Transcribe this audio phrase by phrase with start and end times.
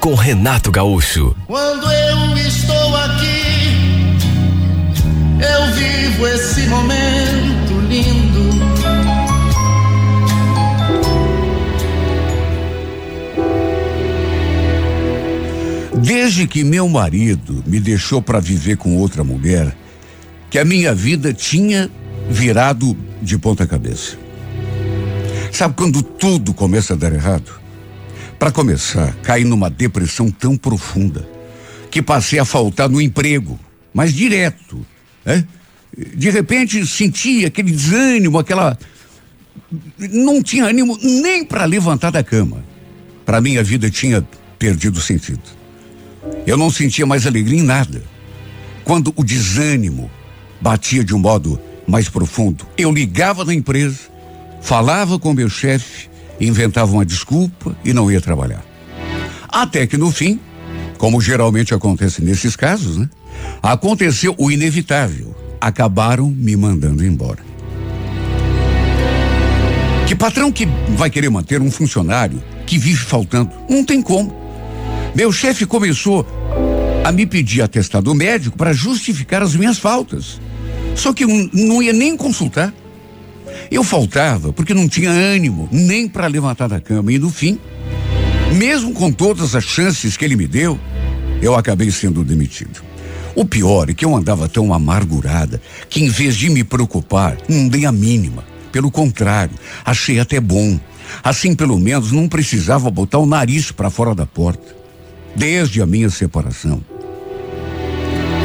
[0.00, 1.36] com Renato Gaúcho.
[1.46, 3.76] Quando eu estou aqui,
[5.38, 8.40] eu vivo esse momento lindo.
[16.02, 19.76] Desde que meu marido me deixou para viver com outra mulher,
[20.48, 21.90] que a minha vida tinha
[22.28, 24.16] virado de ponta cabeça.
[25.52, 27.59] Sabe quando tudo começa a dar errado?
[28.40, 31.28] Para começar, caí numa depressão tão profunda
[31.90, 33.60] que passei a faltar no emprego,
[33.92, 34.84] mas direto,
[35.26, 35.44] né?
[36.16, 38.78] De repente senti aquele desânimo, aquela
[39.98, 42.64] não tinha ânimo nem para levantar da cama.
[43.26, 44.26] Para mim a vida tinha
[44.58, 45.42] perdido sentido.
[46.46, 48.02] Eu não sentia mais alegria em nada.
[48.84, 50.10] Quando o desânimo
[50.62, 53.98] batia de um modo mais profundo, eu ligava na empresa,
[54.62, 56.09] falava com meu chefe,
[56.40, 58.64] inventava uma desculpa e não ia trabalhar.
[59.48, 60.40] Até que no fim,
[60.96, 63.08] como geralmente acontece nesses casos, né?
[63.62, 65.34] Aconteceu o inevitável.
[65.60, 67.50] Acabaram me mandando embora.
[70.06, 73.50] Que patrão que vai querer manter um funcionário que vive faltando?
[73.68, 74.34] Não tem como.
[75.14, 76.26] Meu chefe começou
[77.04, 80.40] a me pedir atestado médico para justificar as minhas faltas.
[80.94, 82.74] Só que não ia nem consultar.
[83.70, 87.12] Eu faltava porque não tinha ânimo nem para levantar da cama.
[87.12, 87.58] E no fim,
[88.54, 90.78] mesmo com todas as chances que ele me deu,
[91.40, 92.82] eu acabei sendo demitido.
[93.34, 97.68] O pior é que eu andava tão amargurada que, em vez de me preocupar, não
[97.68, 98.44] dei a mínima.
[98.72, 100.78] Pelo contrário, achei até bom.
[101.22, 104.76] Assim, pelo menos, não precisava botar o nariz para fora da porta.
[105.34, 106.82] Desde a minha separação,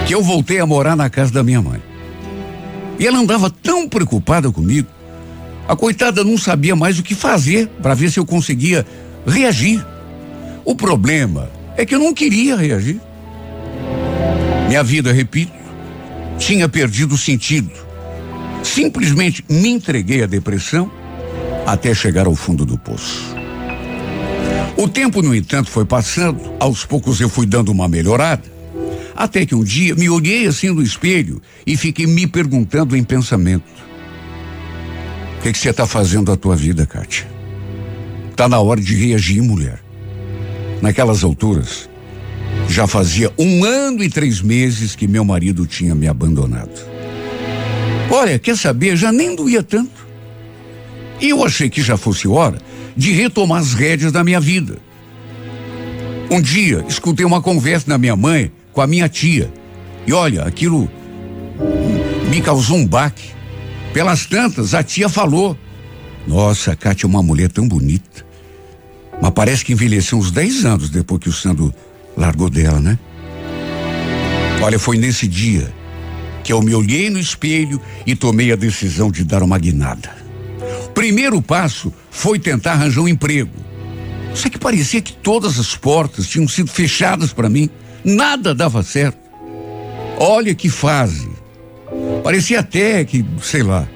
[0.06, 1.82] que eu voltei a morar na casa da minha mãe.
[3.00, 4.88] E ela andava tão preocupada comigo.
[5.68, 8.86] A coitada não sabia mais o que fazer para ver se eu conseguia
[9.26, 9.84] reagir.
[10.64, 13.02] O problema é que eu não queria reagir.
[14.68, 15.54] Minha vida, repito,
[16.38, 17.72] tinha perdido sentido.
[18.64, 20.92] Simplesmente me entreguei à depressão
[21.66, 23.36] até chegar ao fundo do poço.
[24.78, 28.44] O tempo, no entanto, foi passando, aos poucos eu fui dando uma melhorada,
[29.16, 33.64] até que um dia me olhei assim no espelho e fiquei me perguntando em pensamento:
[33.95, 33.95] O
[35.52, 37.28] que você está fazendo da tua vida, Kátia?
[38.36, 39.80] Tá na hora de reagir, mulher.
[40.82, 41.90] Naquelas alturas,
[42.68, 46.86] já fazia um ano e três meses que meu marido tinha me abandonado.
[48.10, 48.96] Olha, quer saber?
[48.96, 50.06] Já nem doía tanto.
[51.20, 52.58] E eu achei que já fosse hora
[52.96, 54.78] de retomar as rédeas da minha vida.
[56.30, 59.52] Um dia, escutei uma conversa da minha mãe com a minha tia.
[60.08, 60.90] E olha, aquilo
[62.30, 63.35] me causou um baque.
[63.96, 65.58] Pelas tantas, a tia falou:
[66.28, 68.26] Nossa, a Kátia é uma mulher tão bonita.
[69.22, 71.74] Mas parece que envelheceu uns 10 anos depois que o Sandro
[72.18, 73.00] largou dela, né?
[74.62, 75.74] Olha, foi nesse dia
[76.44, 80.14] que eu me olhei no espelho e tomei a decisão de dar uma guinada.
[80.94, 83.54] Primeiro passo foi tentar arranjar um emprego.
[84.34, 87.70] Só que parecia que todas as portas tinham sido fechadas para mim.
[88.04, 89.20] Nada dava certo.
[90.20, 91.35] Olha que fase.
[92.26, 93.88] Parecia até que, sei lá.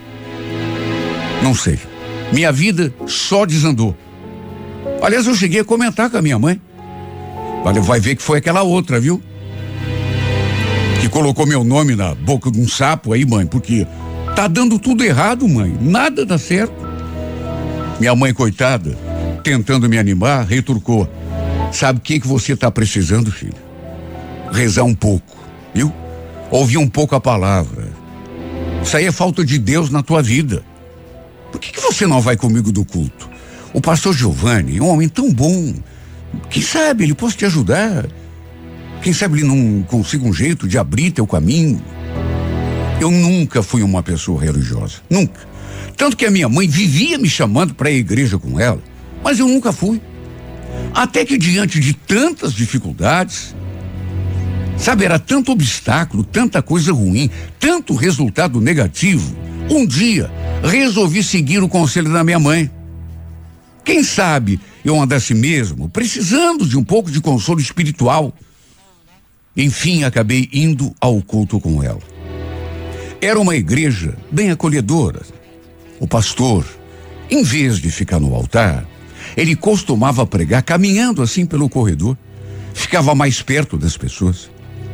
[1.41, 1.79] Não sei.
[2.31, 3.97] Minha vida só desandou.
[5.01, 6.61] Aliás, eu cheguei a comentar com a minha mãe.
[7.65, 9.19] Olha, vai ver que foi aquela outra, viu?
[11.01, 13.87] Que colocou meu nome na boca de um sapo aí, mãe, porque
[14.35, 15.75] tá dando tudo errado, mãe.
[15.81, 16.75] Nada dá certo.
[17.99, 18.95] Minha mãe, coitada,
[19.43, 21.09] tentando me animar, retorcou.
[21.71, 23.57] Sabe o que, que você está precisando, filho?
[24.51, 25.35] Rezar um pouco,
[25.73, 25.91] viu?
[26.51, 27.88] Ouvir um pouco a palavra.
[28.83, 30.63] Isso aí é falta de Deus na tua vida.
[31.51, 33.29] Por que, que você não vai comigo do culto?
[33.73, 35.73] O pastor Giovanni é um homem tão bom.
[36.49, 38.07] Quem sabe ele possa te ajudar.
[39.01, 41.81] Quem sabe ele não consiga um jeito de abrir teu caminho.
[42.99, 44.95] Eu nunca fui uma pessoa religiosa.
[45.09, 45.47] Nunca.
[45.95, 48.81] Tanto que a minha mãe vivia me chamando para a igreja com ela,
[49.23, 50.01] mas eu nunca fui.
[50.93, 53.55] Até que diante de tantas dificuldades,
[54.79, 57.29] sabe, era tanto obstáculo, tanta coisa ruim,
[57.59, 59.35] tanto resultado negativo,
[59.69, 60.31] um dia
[60.63, 62.69] resolvi seguir o conselho da minha mãe.
[63.83, 68.33] Quem sabe eu andasse mesmo precisando de um pouco de consolo espiritual.
[69.55, 72.01] Enfim, acabei indo ao culto com ela.
[73.21, 75.21] Era uma igreja bem acolhedora.
[75.99, 76.65] O pastor,
[77.29, 78.87] em vez de ficar no altar,
[79.35, 82.17] ele costumava pregar caminhando assim pelo corredor.
[82.73, 84.49] Ficava mais perto das pessoas.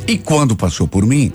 [0.08, 1.32] E quando passou por mim,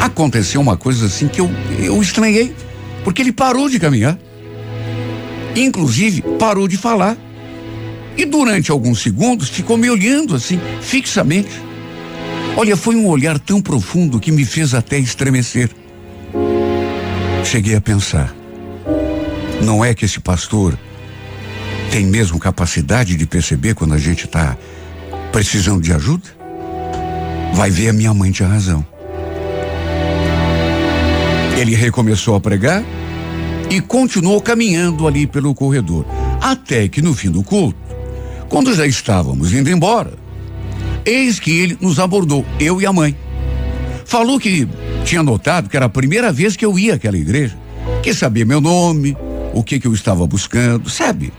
[0.00, 2.54] aconteceu uma coisa assim que eu, eu estranhei,
[3.02, 4.18] porque ele parou de caminhar.
[5.56, 7.16] Inclusive, parou de falar.
[8.16, 11.50] E durante alguns segundos ficou me olhando assim, fixamente.
[12.56, 15.70] Olha, foi um olhar tão profundo que me fez até estremecer.
[17.44, 18.34] Cheguei a pensar:
[19.62, 20.78] não é que esse pastor
[21.90, 24.56] tem mesmo capacidade de perceber quando a gente está
[25.32, 26.39] precisando de ajuda?
[27.60, 28.82] Vai ver, a minha mãe tinha razão.
[31.58, 32.82] Ele recomeçou a pregar
[33.68, 36.06] e continuou caminhando ali pelo corredor,
[36.40, 37.78] até que no fim do culto,
[38.48, 40.14] quando já estávamos indo embora,
[41.04, 43.14] eis que ele nos abordou, eu e a mãe.
[44.06, 44.66] Falou que
[45.04, 47.58] tinha notado que era a primeira vez que eu ia àquela igreja,
[48.02, 49.14] que sabia meu nome,
[49.52, 51.30] o que que eu estava buscando, sabe?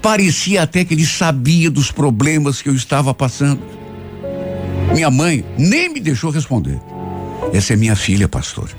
[0.00, 3.83] Parecia até que ele sabia dos problemas que eu estava passando.
[4.94, 6.80] Minha mãe nem me deixou responder.
[7.52, 8.70] Essa é minha filha, pastor.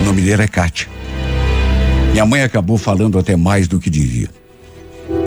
[0.00, 0.86] O nome dela é Kátia.
[2.12, 4.30] Minha mãe acabou falando até mais do que devia.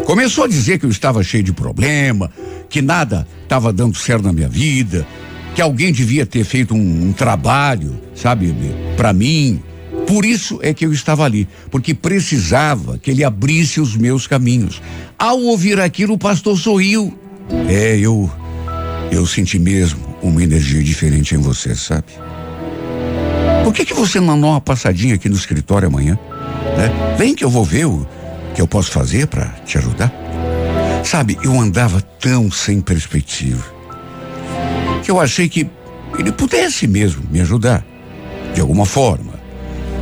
[0.05, 2.31] Começou a dizer que eu estava cheio de problema,
[2.69, 5.05] que nada estava dando certo na minha vida,
[5.53, 8.55] que alguém devia ter feito um, um trabalho, sabe,
[8.95, 9.61] para mim.
[10.07, 14.81] Por isso é que eu estava ali, porque precisava que ele abrisse os meus caminhos.
[15.19, 17.13] Ao ouvir aquilo, o pastor sorriu.
[17.67, 18.31] É, eu
[19.11, 22.05] eu senti mesmo uma energia diferente em você, sabe?
[23.63, 26.17] Por que que você não uma passadinha aqui no escritório amanhã?
[26.77, 27.15] Né?
[27.17, 28.07] Vem que eu vou ver o
[28.53, 30.13] que eu posso fazer para te ajudar.
[31.03, 33.75] Sabe, eu andava tão sem perspectiva
[35.03, 35.67] que eu achei que
[36.17, 37.85] ele pudesse mesmo me ajudar
[38.55, 39.33] de alguma forma.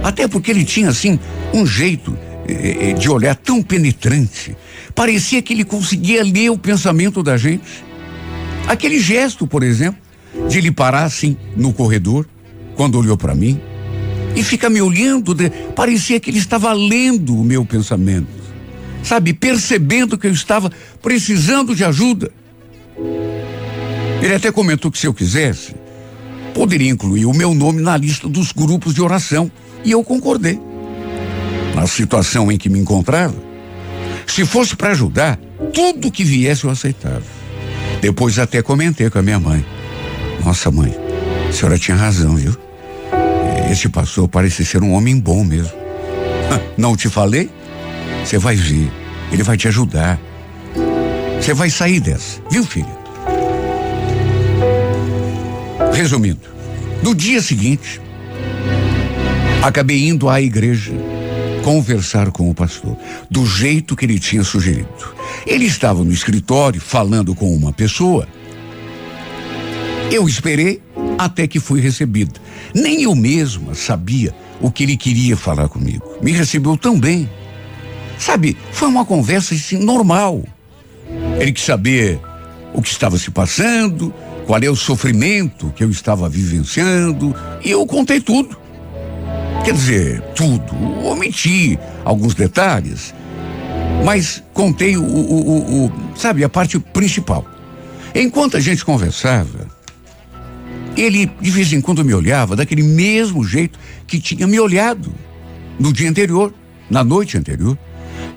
[0.02, 1.20] Até porque ele tinha assim
[1.54, 2.18] um jeito
[2.48, 4.56] eh, eh de olhar tão penetrante.
[4.96, 7.84] Parecia que ele conseguia ler o pensamento da gente.
[8.68, 10.02] Aquele gesto, por exemplo,
[10.50, 12.28] de ele parar assim no corredor
[12.76, 13.60] quando olhou para mim
[14.36, 18.28] e fica me olhando, de, parecia que ele estava lendo o meu pensamento,
[19.04, 20.72] sabe, percebendo que eu estava
[21.02, 22.32] precisando de ajuda.
[24.22, 25.76] Ele até comentou que se eu quisesse,
[26.54, 29.52] poderia incluir o meu nome na lista dos grupos de oração,
[29.84, 30.60] e eu concordei.
[31.76, 33.36] Na situação em que me encontrava,
[34.26, 35.38] se fosse para ajudar,
[35.74, 37.43] tudo que viesse eu aceitava.
[38.04, 39.66] Depois até comentei com a minha mãe.
[40.44, 40.94] Nossa, mãe,
[41.48, 42.54] a senhora tinha razão, viu?
[43.72, 45.72] Esse pastor parece ser um homem bom mesmo.
[46.78, 47.50] Não te falei?
[48.22, 48.92] Você vai ver.
[49.32, 50.20] Ele vai te ajudar.
[51.40, 52.86] Você vai sair dessa, viu, filho?
[55.94, 56.42] Resumindo,
[57.02, 58.02] no dia seguinte,
[59.62, 60.92] acabei indo à igreja
[61.64, 62.98] conversar com o pastor,
[63.32, 65.23] do jeito que ele tinha sugerido.
[65.46, 68.28] Ele estava no escritório falando com uma pessoa.
[70.12, 70.82] Eu esperei
[71.18, 72.34] até que fui recebida.
[72.74, 76.04] Nem eu mesma sabia o que ele queria falar comigo.
[76.22, 77.30] Me recebeu tão bem.
[78.18, 80.44] Sabe, foi uma conversa assim, normal.
[81.40, 82.20] Ele quis saber
[82.74, 84.14] o que estava se passando,
[84.46, 88.58] qual é o sofrimento que eu estava vivenciando, e eu contei tudo.
[89.64, 90.76] Quer dizer, tudo.
[91.06, 93.14] Omiti alguns detalhes,
[94.06, 97.46] mas contei o, o, o, o sabe, a parte principal.
[98.14, 99.68] Enquanto a gente conversava,
[100.96, 105.14] ele de vez em quando me olhava daquele mesmo jeito que tinha me olhado
[105.80, 106.54] no dia anterior,
[106.90, 107.78] na noite anterior,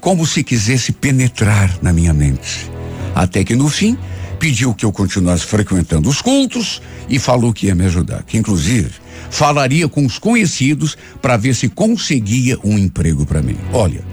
[0.00, 2.70] como se quisesse penetrar na minha mente.
[3.14, 3.96] Até que no fim
[4.38, 8.92] pediu que eu continuasse frequentando os cultos e falou que ia me ajudar, que inclusive
[9.30, 13.56] falaria com os conhecidos para ver se conseguia um emprego para mim.
[13.72, 14.04] Olha,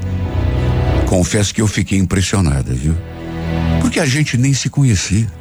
[1.14, 2.96] confesso que eu fiquei impressionada, viu?
[3.80, 5.32] Porque a gente nem se conhecia.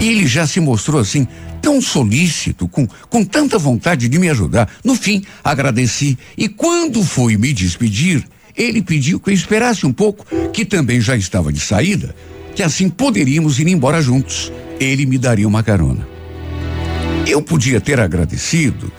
[0.00, 1.26] E ele já se mostrou assim
[1.60, 4.70] tão solícito, com, com tanta vontade de me ajudar.
[4.84, 8.24] No fim, agradeci e quando fui me despedir,
[8.56, 12.14] ele pediu que eu esperasse um pouco, que também já estava de saída,
[12.54, 14.52] que assim poderíamos ir embora juntos.
[14.78, 16.06] Ele me daria uma carona.
[17.26, 18.92] Eu podia ter agradecido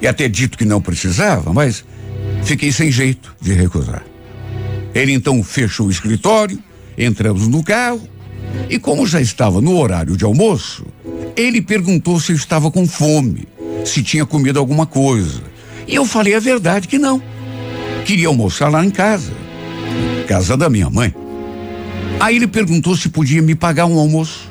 [0.00, 1.84] e até dito que não precisava, mas
[2.44, 4.11] fiquei sem jeito de recusar.
[4.94, 6.58] Ele então fechou o escritório,
[6.96, 8.08] entramos no carro
[8.68, 10.84] e, como já estava no horário de almoço,
[11.36, 13.46] ele perguntou se eu estava com fome,
[13.84, 15.42] se tinha comido alguma coisa.
[15.86, 17.22] E eu falei a verdade que não.
[18.04, 19.32] Queria almoçar lá em casa,
[20.26, 21.14] casa da minha mãe.
[22.20, 24.50] Aí ele perguntou se podia me pagar um almoço.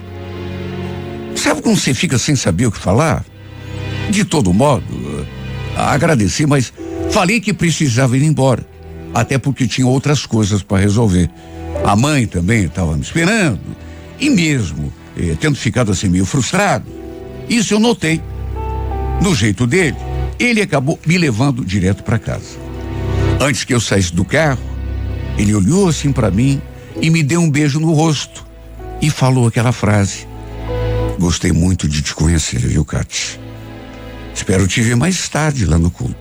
[1.36, 3.25] Sabe como você fica sem saber o que falar?
[4.10, 5.25] De todo modo,
[5.75, 6.74] agradeci, mas
[7.12, 8.71] falei que precisava ir embora.
[9.13, 11.30] Até porque tinha outras coisas para resolver.
[11.86, 13.60] A mãe também estava me esperando.
[14.20, 16.86] E mesmo eh, tendo ficado assim meio frustrado,
[17.50, 18.22] isso eu notei.
[19.22, 19.98] No jeito dele,
[20.39, 22.58] ele acabou me levando direto para casa.
[23.39, 24.62] Antes que eu saísse do carro,
[25.38, 26.62] ele olhou assim para mim
[27.01, 28.46] e me deu um beijo no rosto
[29.01, 30.27] e falou aquela frase:
[31.20, 33.39] Gostei muito de te conhecer, viu, Cate?
[34.34, 36.15] Espero te ver mais tarde lá no culto.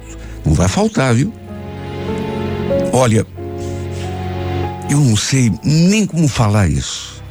[0.44, 1.32] Não vai faltar, viu?
[3.00, 3.26] Olha,
[4.90, 7.22] eu não sei nem como falar isso.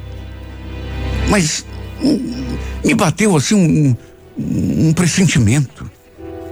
[1.28, 1.64] Mas
[2.02, 3.96] hum, me bateu assim um,
[4.36, 5.88] um pressentimento.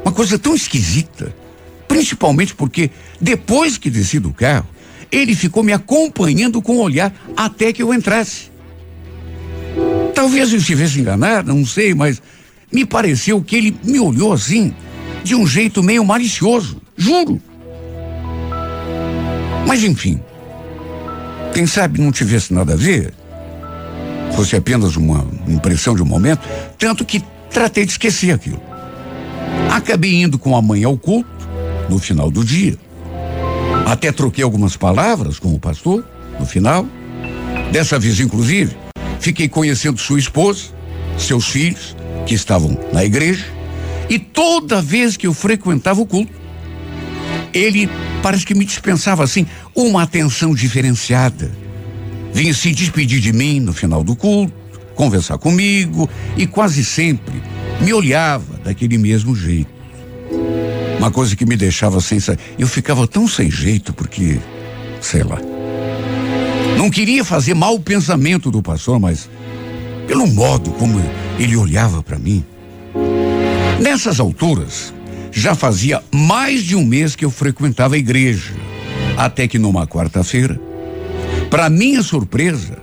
[0.05, 1.35] Uma coisa tão esquisita.
[1.89, 4.69] Principalmente porque depois que desci do carro,
[5.11, 8.53] ele ficou me acompanhando com o olhar até que eu entrasse.
[10.15, 12.23] Talvez eu estivesse enganado, não sei, mas
[12.71, 14.73] me pareceu que ele me olhou assim,
[15.25, 17.43] de um jeito meio malicioso, juro.
[19.69, 20.19] Mas enfim,
[21.53, 23.13] quem sabe não tivesse nada a ver,
[24.35, 26.41] fosse apenas uma impressão de um momento,
[26.79, 28.63] tanto que tratei de esquecer aquilo.
[29.71, 31.29] Acabei indo com a mãe ao culto,
[31.87, 32.79] no final do dia.
[33.85, 36.03] Até troquei algumas palavras com o pastor,
[36.41, 36.87] no final.
[37.71, 38.75] Dessa vez, inclusive,
[39.21, 40.63] fiquei conhecendo sua esposa,
[41.19, 41.95] seus filhos,
[42.25, 43.45] que estavam na igreja,
[44.09, 46.33] e toda vez que eu frequentava o culto,
[47.53, 47.89] ele
[48.23, 51.51] parece que me dispensava assim uma atenção diferenciada.
[52.33, 54.53] Vinha se despedir de mim no final do culto,
[54.95, 57.43] conversar comigo e quase sempre
[57.81, 59.71] me olhava daquele mesmo jeito.
[60.99, 62.19] Uma coisa que me deixava sem.
[62.59, 64.39] Eu ficava tão sem jeito porque,
[65.01, 65.39] sei lá.
[66.77, 69.31] Não queria fazer mau pensamento do pastor, mas
[70.07, 71.01] pelo modo como
[71.39, 72.45] ele olhava para mim.
[73.81, 74.93] Nessas alturas,
[75.39, 78.53] já fazia mais de um mês que eu frequentava a igreja.
[79.17, 80.61] Até que numa quarta-feira,
[81.49, 82.79] para minha surpresa,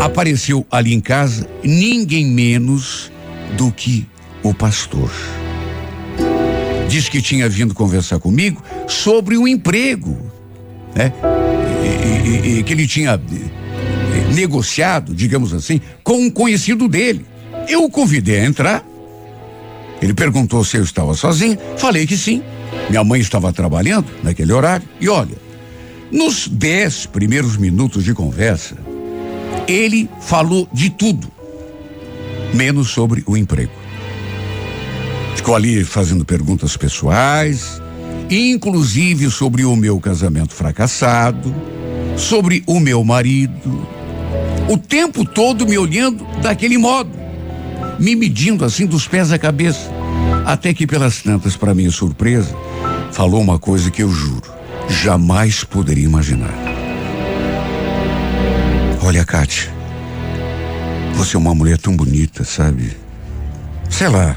[0.00, 3.10] apareceu ali em casa ninguém menos
[3.56, 4.06] do que
[4.42, 5.10] o pastor.
[6.88, 10.30] Diz que tinha vindo conversar comigo sobre o emprego,
[10.94, 11.12] né?
[11.82, 17.24] E, e, e, que ele tinha eh, negociado, digamos assim, com um conhecido dele.
[17.66, 18.91] Eu o convidei a entrar.
[20.02, 21.56] Ele perguntou se eu estava sozinho.
[21.78, 22.42] Falei que sim.
[22.90, 24.86] Minha mãe estava trabalhando naquele horário.
[25.00, 25.36] E olha,
[26.10, 28.76] nos dez primeiros minutos de conversa,
[29.68, 31.30] ele falou de tudo,
[32.52, 33.72] menos sobre o emprego.
[35.36, 37.80] Ficou ali fazendo perguntas pessoais,
[38.28, 41.54] inclusive sobre o meu casamento fracassado,
[42.16, 43.86] sobre o meu marido.
[44.68, 47.10] O tempo todo me olhando daquele modo,
[47.98, 49.90] me medindo assim dos pés à cabeça.
[50.44, 52.54] Até que, pelas tantas, para minha surpresa,
[53.12, 54.42] falou uma coisa que eu juro,
[54.88, 56.54] jamais poderia imaginar.
[59.02, 59.70] Olha, Kátia,
[61.14, 62.96] você é uma mulher tão bonita, sabe?
[63.90, 64.36] Sei lá,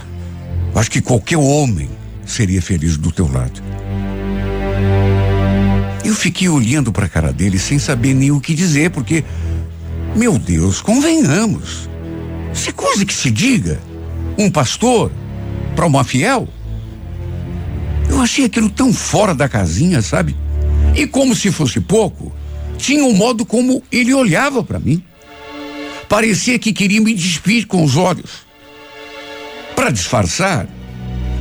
[0.75, 1.89] acho que qualquer homem
[2.25, 3.61] seria feliz do teu lado.
[6.03, 9.23] Eu fiquei olhando para a cara dele sem saber nem o que dizer, porque,
[10.15, 11.89] meu Deus, convenhamos.
[12.53, 13.79] Se coisa que se diga,
[14.37, 15.11] um pastor
[15.75, 16.47] para uma fiel.
[18.09, 20.35] Eu achei aquilo tão fora da casinha, sabe?
[20.95, 22.33] E como se fosse pouco,
[22.77, 25.03] tinha um modo como ele olhava para mim.
[26.07, 28.45] Parecia que queria me despir com os olhos.
[29.75, 30.67] Para disfarçar,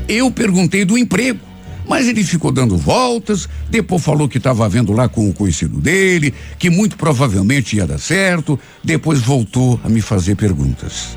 [0.09, 1.38] eu perguntei do emprego,
[1.87, 6.35] mas ele ficou dando voltas, depois falou que estava vendo lá com o conhecido dele,
[6.59, 11.17] que muito provavelmente ia dar certo, depois voltou a me fazer perguntas.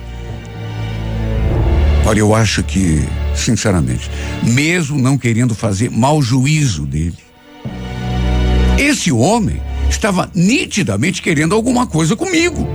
[2.07, 4.09] Olha, eu acho que, sinceramente,
[4.41, 7.17] mesmo não querendo fazer mau juízo dele,
[8.79, 12.65] esse homem estava nitidamente querendo alguma coisa comigo.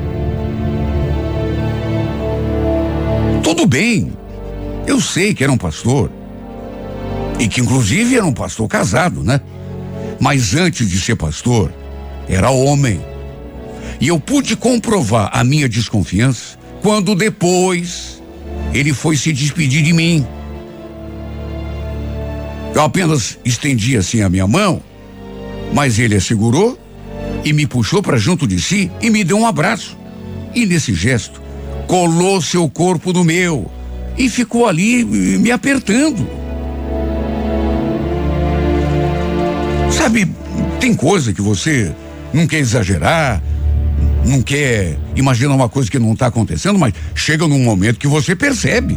[3.42, 4.12] Tudo bem,
[4.86, 6.12] eu sei que era um pastor.
[7.40, 9.40] E que inclusive era um pastor casado, né?
[10.20, 11.72] Mas antes de ser pastor,
[12.28, 13.00] era homem.
[13.98, 18.12] E eu pude comprovar a minha desconfiança quando depois
[18.72, 20.26] ele foi se despedir de mim.
[22.74, 24.82] Eu apenas estendi assim a minha mão,
[25.72, 26.78] mas ele a segurou
[27.44, 29.96] e me puxou para junto de si e me deu um abraço.
[30.54, 31.40] E nesse gesto,
[31.86, 33.70] colou seu corpo no meu
[34.16, 36.26] e ficou ali me apertando.
[39.90, 40.30] Sabe,
[40.80, 41.92] tem coisa que você
[42.32, 43.42] não quer exagerar,
[44.24, 48.36] não quer imaginar uma coisa que não está acontecendo, mas chega num momento que você
[48.36, 48.96] percebe.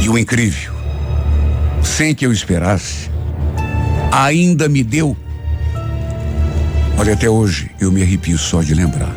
[0.00, 0.72] E o incrível,
[1.82, 3.10] sem que eu esperasse,
[4.10, 5.16] ainda me deu.
[6.98, 9.14] Olha, até hoje eu me arrepio só de lembrar.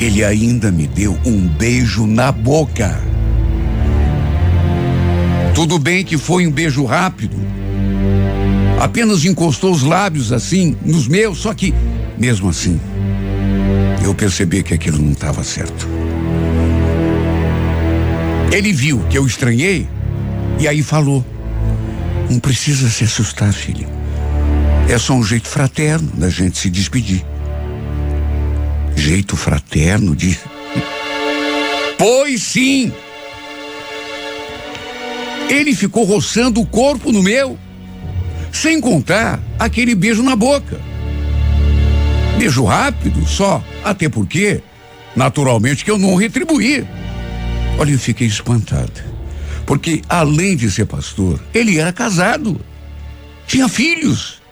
[0.00, 3.00] Ele ainda me deu um beijo na boca.
[5.54, 7.36] Tudo bem que foi um beijo rápido.
[8.80, 11.72] Apenas encostou os lábios assim nos meus, só que,
[12.18, 12.80] mesmo assim,
[14.02, 15.88] eu percebi que aquilo não estava certo.
[18.52, 19.88] Ele viu que eu estranhei
[20.58, 21.24] e aí falou:
[22.28, 23.88] Não precisa se assustar, filho.
[24.88, 27.24] É só um jeito fraterno da gente se despedir.
[28.96, 30.38] Jeito fraterno de.
[31.96, 32.92] Pois sim!
[35.48, 37.56] Ele ficou roçando o corpo no meu,
[38.50, 40.80] sem contar aquele beijo na boca.
[42.42, 44.60] Beijo rápido, só, até porque,
[45.14, 46.84] naturalmente, que eu não retribuí.
[47.78, 49.06] Olha, eu fiquei espantada.
[49.64, 52.60] Porque, além de ser pastor, ele era casado.
[53.46, 54.42] Tinha filhos.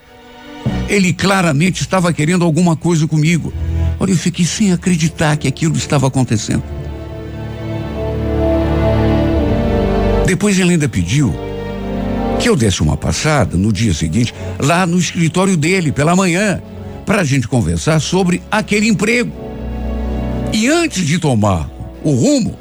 [0.88, 3.52] Ele claramente estava querendo alguma coisa comigo.
[3.98, 6.62] Olha, eu fiquei sem acreditar que aquilo estava acontecendo.
[10.26, 11.34] Depois ele ainda pediu
[12.38, 16.62] que eu desse uma passada no dia seguinte lá no escritório dele pela manhã
[17.10, 19.32] para a gente conversar sobre aquele emprego.
[20.52, 21.68] E antes de tomar
[22.04, 22.56] o rumo,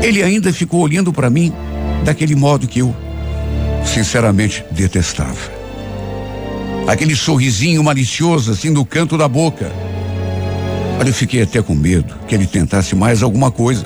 [0.00, 1.52] ele ainda ficou olhando para mim
[2.04, 2.94] daquele modo que eu,
[3.84, 5.36] sinceramente, detestava.
[6.86, 9.72] Aquele sorrisinho malicioso assim no canto da boca.
[11.00, 13.84] Olha, eu fiquei até com medo que ele tentasse mais alguma coisa.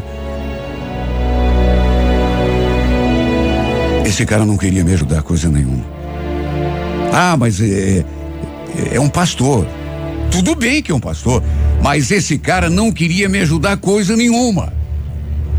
[4.05, 5.87] Esse cara não queria me ajudar coisa nenhuma.
[7.15, 8.05] Ah, mas é,
[8.93, 9.67] é, um pastor.
[10.31, 11.43] Tudo bem que é um pastor,
[11.83, 14.73] mas esse cara não queria me ajudar coisa nenhuma.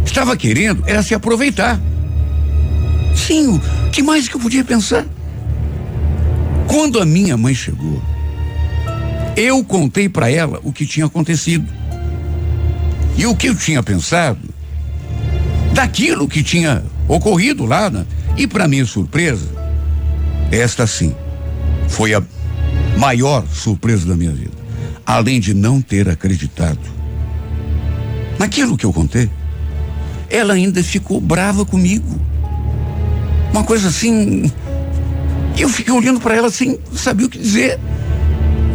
[0.06, 1.80] Estava querendo era se aproveitar.
[3.16, 5.06] Sim, o que mais que eu podia pensar?
[6.68, 8.02] Quando a minha mãe chegou,
[9.36, 11.68] eu contei para ela o que tinha acontecido.
[13.18, 14.40] E o que eu tinha pensado
[15.74, 17.90] daquilo que tinha ocorrido lá.
[17.90, 18.06] Né?
[18.38, 19.48] E para minha surpresa,
[20.52, 21.14] esta sim
[21.88, 22.24] foi a
[23.02, 24.52] maior surpresa da minha vida.
[25.04, 26.80] Além de não ter acreditado
[28.38, 29.28] naquilo que eu contei,
[30.30, 32.22] ela ainda ficou brava comigo.
[33.52, 34.52] Uma coisa assim.
[35.58, 37.80] Eu fiquei olhando para ela sem saber o que dizer.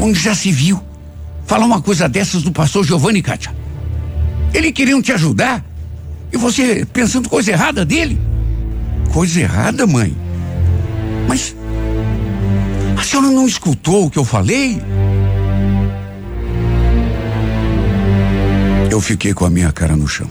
[0.00, 0.82] Onde já se viu
[1.46, 3.54] falar uma coisa dessas do pastor Giovanni Kátia?
[4.52, 5.64] Ele queriam te ajudar
[6.32, 8.20] e você pensando coisa errada dele?
[9.12, 10.14] Coisa errada, mãe?
[11.28, 11.54] Mas
[12.96, 14.80] a senhora não escutou o que eu falei?
[18.90, 20.30] Eu fiquei com a minha cara no chão.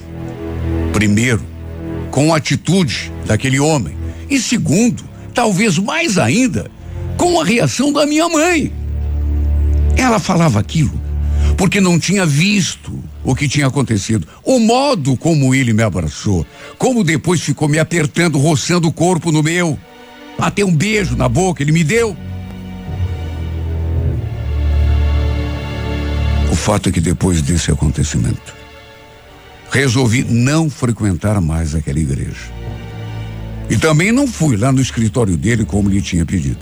[0.92, 1.42] Primeiro,
[2.10, 3.96] com a atitude daquele homem.
[4.28, 6.70] E segundo, talvez mais ainda,
[7.16, 8.72] com a reação da minha mãe.
[9.96, 11.06] Ela falava aquilo
[11.56, 16.46] porque não tinha visto o que tinha acontecido, o modo como ele me abraçou,
[16.78, 19.78] como depois ficou me apertando, roçando o corpo no meu,
[20.38, 22.16] até um beijo na boca ele me deu.
[26.66, 28.52] Fato é que depois desse acontecimento,
[29.70, 32.50] resolvi não frequentar mais aquela igreja.
[33.70, 36.58] E também não fui lá no escritório dele como lhe tinha pedido.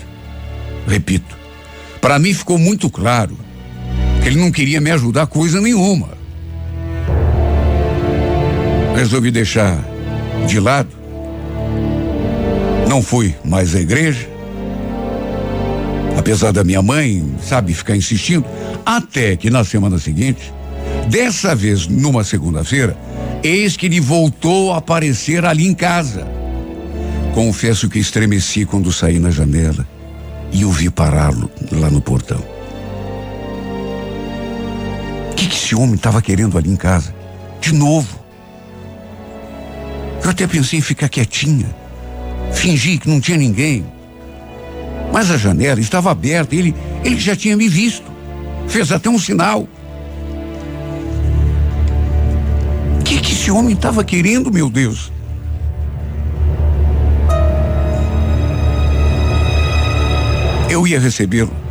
[0.87, 1.35] Repito,
[2.03, 3.35] para mim ficou muito claro
[4.21, 6.19] que ele não queria me ajudar coisa nenhuma.
[8.95, 9.83] Resolvi deixar
[10.47, 10.95] de lado.
[12.87, 14.34] Não fui mais à igreja.
[16.25, 18.47] Apesar da minha mãe, sabe, ficar insistindo,
[18.87, 20.55] até que na semana seguinte,
[21.07, 22.97] dessa vez numa segunda-feira,
[23.43, 26.27] eis que ele voltou a aparecer ali em casa.
[27.35, 29.87] Confesso que estremeci quando saí na janela
[30.51, 32.43] e o vi pará-lo lá no portão.
[35.31, 37.15] O que, que esse homem estava querendo ali em casa?
[37.61, 38.19] De novo.
[40.23, 41.67] Eu até pensei em ficar quietinha,
[42.51, 43.85] fingir que não tinha ninguém.
[45.13, 48.11] Mas a janela estava aberta, ele, ele já tinha me visto.
[48.67, 49.69] Fez até um sinal.
[53.01, 55.13] O que, que esse homem estava querendo, meu Deus?
[60.69, 61.65] Eu ia recebê-lo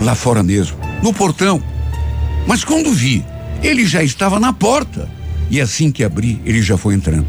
[0.00, 1.62] lá fora mesmo, no portão.
[2.46, 3.24] Mas quando vi,
[3.62, 5.08] ele já estava na porta.
[5.50, 7.28] E assim que abri, ele já foi entrando.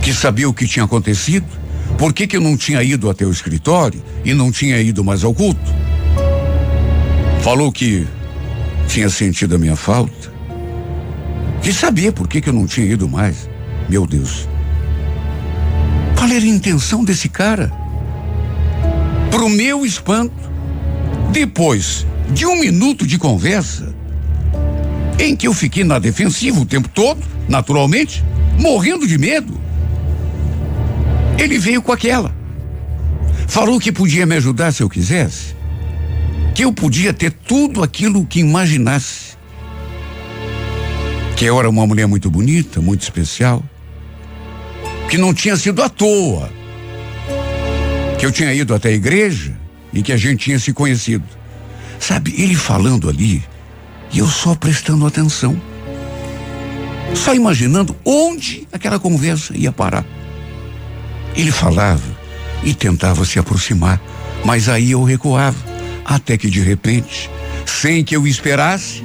[0.00, 1.46] Que sabia o que tinha acontecido?
[2.02, 5.22] Por que, que eu não tinha ido até o escritório e não tinha ido mais
[5.22, 5.72] ao culto?
[7.42, 8.04] Falou que
[8.88, 10.32] tinha sentido a minha falta,
[11.62, 13.48] que sabia por que, que eu não tinha ido mais.
[13.88, 14.48] Meu Deus.
[16.18, 17.72] Qual era a intenção desse cara?
[19.30, 20.34] Pro meu espanto,
[21.30, 23.94] depois de um minuto de conversa,
[25.20, 28.24] em que eu fiquei na defensiva o tempo todo, naturalmente,
[28.58, 29.61] morrendo de medo,
[31.42, 32.34] ele veio com aquela.
[33.48, 35.54] Falou que podia me ajudar se eu quisesse.
[36.54, 39.36] Que eu podia ter tudo aquilo que imaginasse.
[41.36, 43.62] Que eu era uma mulher muito bonita, muito especial.
[45.08, 46.50] Que não tinha sido à toa.
[48.18, 49.52] Que eu tinha ido até a igreja
[49.92, 51.24] e que a gente tinha se conhecido.
[51.98, 53.44] Sabe, ele falando ali
[54.12, 55.60] e eu só prestando atenção.
[57.14, 60.04] Só imaginando onde aquela conversa ia parar.
[61.36, 62.02] Ele falava
[62.62, 64.00] e tentava se aproximar,
[64.44, 65.56] mas aí eu recuava,
[66.04, 67.30] até que de repente,
[67.64, 69.02] sem que eu esperasse,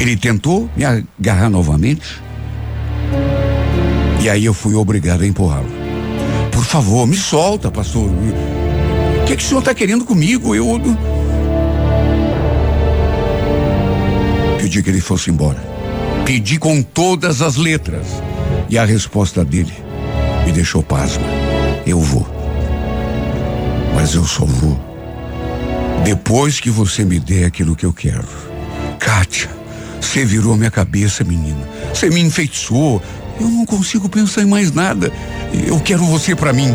[0.00, 2.22] ele tentou me agarrar novamente.
[4.20, 5.68] E aí eu fui obrigado a empurrá-lo.
[6.50, 8.08] Por favor, me solta, pastor.
[8.08, 10.54] O que, que o senhor está querendo comigo?
[10.54, 10.80] Eu.
[14.58, 15.62] Pedi que ele fosse embora.
[16.24, 18.06] Pedi com todas as letras.
[18.68, 19.87] E a resposta dele
[20.48, 21.24] me deixou pasma.
[21.86, 22.26] Eu vou.
[23.94, 24.80] Mas eu só vou
[26.04, 28.26] depois que você me der aquilo que eu quero.
[28.98, 29.50] Kátia,
[30.00, 31.68] você virou minha cabeça, menina.
[31.92, 33.02] Você me enfeitiçou.
[33.38, 35.12] Eu não consigo pensar em mais nada.
[35.66, 36.74] Eu quero você para mim.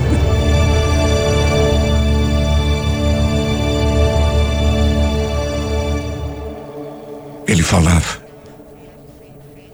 [7.48, 8.22] Ele falava.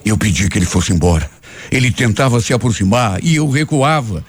[0.05, 1.38] Eu pedi que ele fosse embora.
[1.71, 4.23] Ele tentava se aproximar e eu recuava.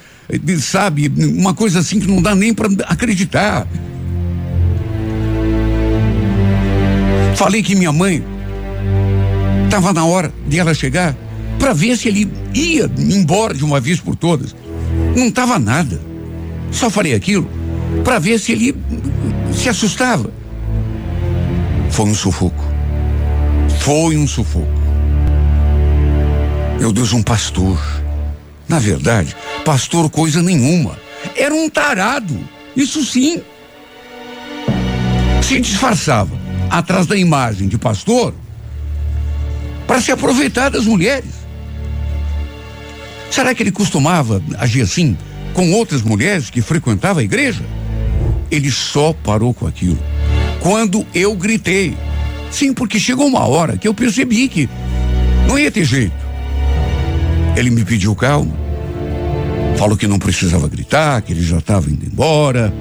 [0.61, 3.66] Sabe, uma coisa assim que não dá nem para acreditar.
[7.35, 8.22] Falei que minha mãe
[9.64, 11.16] estava na hora de ela chegar
[11.59, 14.55] para ver se ele ia embora de uma vez por todas.
[15.16, 16.00] Não estava nada.
[16.70, 17.48] Só falei aquilo
[18.05, 18.74] para ver se ele
[19.53, 20.31] se assustava.
[21.90, 22.64] Foi um sufoco.
[23.81, 24.80] Foi um sufoco.
[26.81, 27.79] Meu Deus, um pastor.
[28.66, 30.99] Na verdade, pastor coisa nenhuma.
[31.37, 32.40] Era um tarado.
[32.75, 33.43] Isso sim.
[35.43, 36.35] Se disfarçava
[36.71, 38.33] atrás da imagem de pastor
[39.87, 41.35] para se aproveitar das mulheres.
[43.31, 45.19] Será que ele costumava agir assim
[45.53, 47.62] com outras mulheres que frequentavam a igreja?
[48.51, 49.99] Ele só parou com aquilo
[50.61, 51.95] quando eu gritei.
[52.51, 54.66] Sim, porque chegou uma hora que eu percebi que
[55.47, 56.30] não ia ter jeito.
[57.57, 58.55] Ele me pediu calma,
[59.77, 62.73] falou que não precisava gritar, que ele já estava indo embora.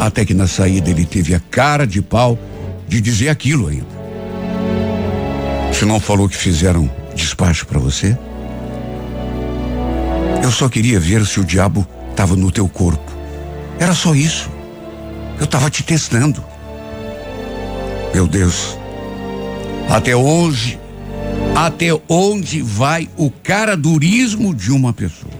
[0.00, 2.38] Até que na saída ele teve a cara de pau
[2.88, 4.00] de dizer aquilo ainda.
[5.72, 8.18] Você não falou que fizeram despacho para você?
[10.42, 13.12] Eu só queria ver se o diabo estava no teu corpo.
[13.78, 14.50] Era só isso.
[15.38, 16.42] Eu estava te testando.
[18.12, 18.76] Meu Deus,
[19.88, 20.79] até hoje,
[21.66, 25.32] até onde vai o caradurismo de uma pessoa?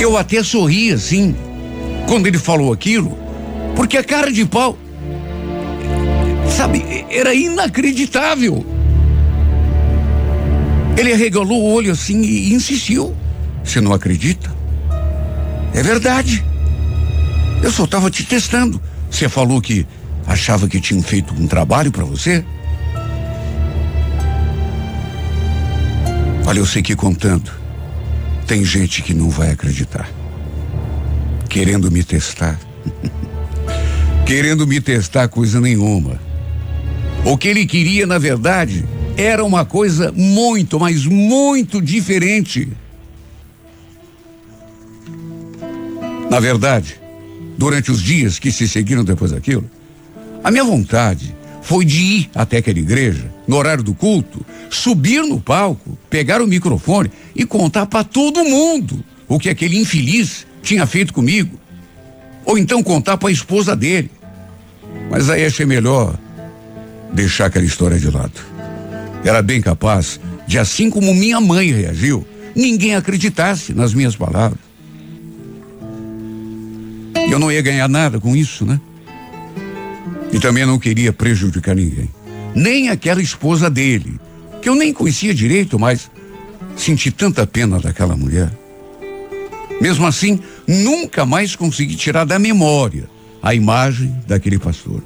[0.00, 1.36] Eu até sorri assim,
[2.06, 3.18] quando ele falou aquilo,
[3.76, 4.78] porque a cara de pau,
[6.56, 8.64] sabe, era inacreditável.
[10.96, 13.14] Ele arregalou o olho assim e insistiu.
[13.62, 14.50] Você não acredita?
[15.74, 16.42] É verdade.
[17.62, 18.80] Eu só estava te testando.
[19.10, 19.86] Você falou que
[20.26, 22.42] achava que tinham feito um trabalho para você?
[26.48, 27.52] Olha, eu sei que contando,
[28.46, 30.10] tem gente que não vai acreditar
[31.48, 32.58] querendo me testar.
[34.26, 36.20] querendo me testar coisa nenhuma.
[37.24, 38.84] O que ele queria, na verdade,
[39.16, 42.68] era uma coisa muito, mas muito diferente.
[46.30, 47.00] Na verdade,
[47.56, 49.68] durante os dias que se seguiram depois daquilo,
[50.44, 55.40] a minha vontade foi de ir até aquela igreja, no horário do culto, subir no
[55.40, 61.14] palco, pegar o microfone e contar para todo mundo o que aquele infeliz tinha feito
[61.14, 61.58] comigo.
[62.44, 64.10] Ou então contar para a esposa dele.
[65.10, 66.18] Mas aí achei melhor
[67.12, 68.38] deixar aquela história de lado.
[69.24, 74.58] Era bem capaz de, assim como minha mãe reagiu, ninguém acreditasse nas minhas palavras.
[77.30, 78.78] Eu não ia ganhar nada com isso, né?
[80.32, 82.10] E também não queria prejudicar ninguém.
[82.54, 84.18] Nem aquela esposa dele,
[84.60, 86.10] que eu nem conhecia direito, mas
[86.76, 88.50] senti tanta pena daquela mulher.
[89.80, 93.08] Mesmo assim, nunca mais consegui tirar da memória
[93.42, 95.02] a imagem daquele pastor.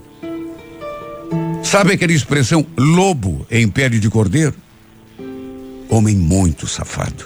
[1.63, 4.55] Sabe aquela expressão lobo em pele de cordeiro?
[5.89, 7.25] Homem muito safado.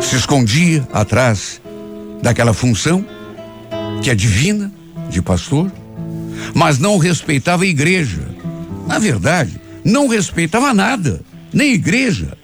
[0.00, 1.60] Se escondia atrás
[2.22, 3.04] daquela função
[4.02, 4.72] que é divina
[5.10, 5.72] de pastor,
[6.54, 8.27] mas não respeitava a igreja.
[8.88, 11.20] Na verdade, não respeitava nada,
[11.52, 12.38] nem igreja,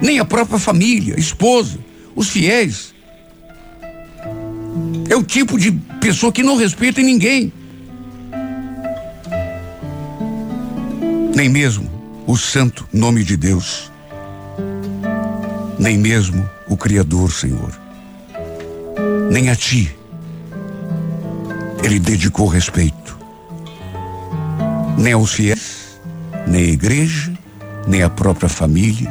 [0.00, 1.76] nem a própria família, esposa,
[2.14, 2.94] os fiéis.
[5.10, 7.52] É o tipo de pessoa que não respeita ninguém.
[11.34, 11.90] Nem mesmo
[12.28, 13.90] o santo nome de Deus.
[15.76, 17.76] Nem mesmo o Criador, Senhor.
[19.32, 19.92] Nem a ti.
[21.82, 23.03] Ele dedicou respeito.
[24.96, 25.98] Nem aos fiéis,
[26.46, 27.32] nem à igreja,
[27.86, 29.10] nem à própria família,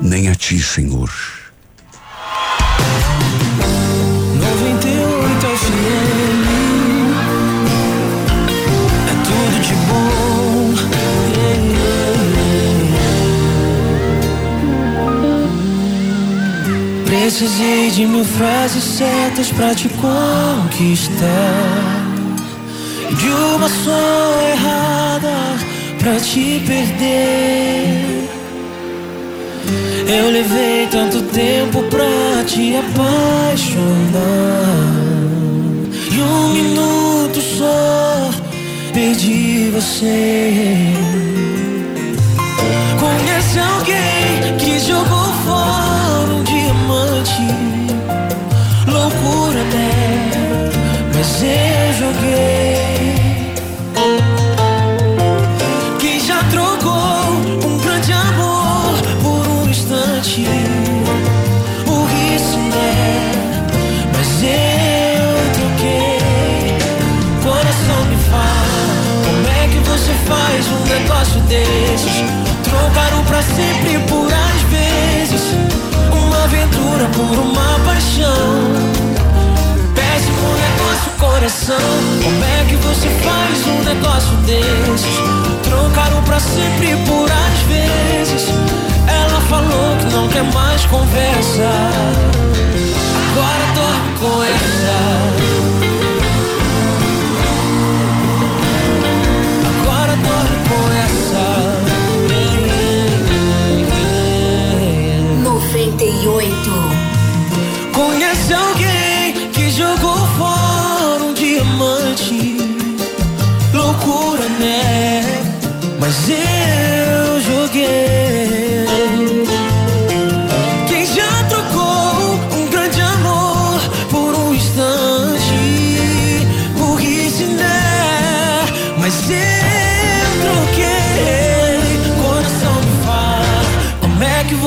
[0.00, 1.10] nem a ti, Senhor.
[4.38, 6.44] 98 FM
[9.10, 9.14] É
[17.06, 21.24] Precisei de mil frases certas pra te conquistar
[23.12, 25.58] de uma só errada
[25.98, 28.14] pra te perder
[30.06, 33.74] eu levei tanto tempo pra te apaixonar.
[36.12, 38.30] E um minuto só
[38.92, 40.92] perdi você.
[43.00, 47.63] Conhece alguém que jogou fora um diamante?
[73.54, 75.42] Sempre por às vezes.
[76.12, 78.46] Uma aventura por uma paixão.
[79.94, 81.76] Péssimo negócio, coração.
[82.22, 85.16] Como é que você faz um negócio desses?
[85.62, 88.48] Trocaram pra sempre por às vezes.
[89.06, 91.70] Ela falou que não quer mais conversa.
[93.30, 95.53] Agora dorme com essa.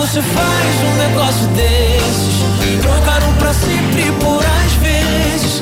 [0.08, 2.82] Você faz um negócio desses?
[2.82, 5.62] Trocaram pra sempre por às vezes.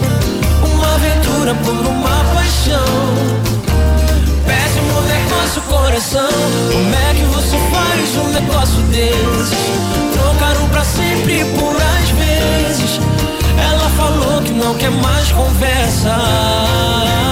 [0.64, 2.86] Uma aventura por uma paixão.
[4.46, 6.30] Péssimo negócio, coração.
[6.72, 9.58] Como é que você faz um negócio desses?
[10.14, 13.00] Trocaram pra sempre por às vezes.
[13.58, 17.25] Ela falou que não quer mais conversa.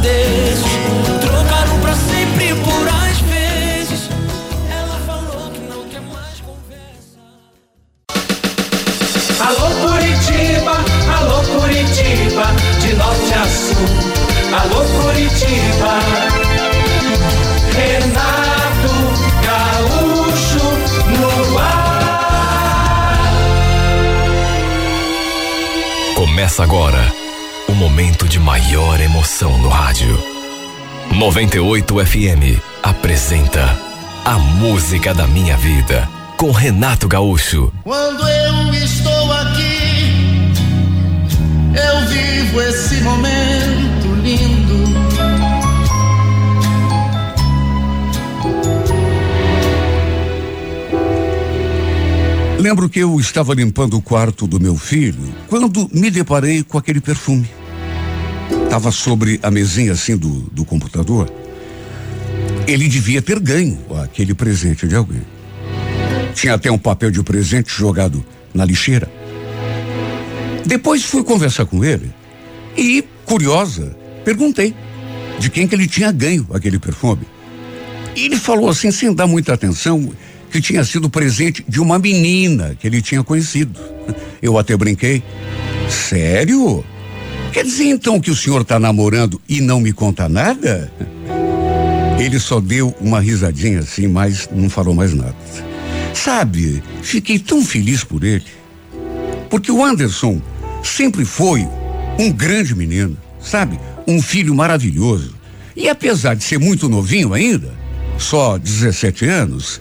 [0.00, 0.64] Desses?
[1.20, 4.08] Trocaram pra sempre por às vezes.
[4.70, 7.20] Ela falou que não quer mais conversa.
[9.46, 10.76] Alô Curitiba,
[11.18, 12.46] alô Curitiba,
[12.80, 13.88] de norte a sul.
[14.60, 16.00] Alô Curitiba,
[17.72, 18.94] Renato
[19.46, 20.66] Gaúcho
[21.18, 21.90] no ar.
[26.14, 27.19] Começa agora
[27.90, 30.16] momento de maior emoção no rádio.
[31.16, 33.76] 98 FM apresenta
[34.24, 37.72] A Música da Minha Vida com Renato Gaúcho.
[37.82, 40.52] Quando eu estou aqui,
[41.74, 44.80] eu vivo esse momento lindo.
[52.60, 57.00] Lembro que eu estava limpando o quarto do meu filho quando me deparei com aquele
[57.00, 57.59] perfume.
[58.70, 61.28] Estava sobre a mesinha assim do, do computador.
[62.68, 65.22] Ele devia ter ganho aquele presente de alguém.
[66.36, 69.10] Tinha até um papel de presente jogado na lixeira.
[70.64, 72.12] Depois fui conversar com ele
[72.76, 74.72] e, curiosa, perguntei
[75.40, 77.26] de quem que ele tinha ganho aquele perfume.
[78.14, 80.12] E ele falou assim, sem dar muita atenção,
[80.48, 83.80] que tinha sido presente de uma menina que ele tinha conhecido.
[84.40, 85.24] Eu até brinquei.
[85.88, 86.84] Sério?
[87.52, 90.92] Quer dizer então que o senhor está namorando e não me conta nada?
[92.18, 95.34] Ele só deu uma risadinha assim, mas não falou mais nada.
[96.14, 98.44] Sabe, fiquei tão feliz por ele.
[99.48, 100.40] Porque o Anderson
[100.82, 101.66] sempre foi
[102.18, 103.80] um grande menino, sabe?
[104.06, 105.34] Um filho maravilhoso.
[105.74, 107.72] E apesar de ser muito novinho ainda,
[108.18, 109.80] só 17 anos,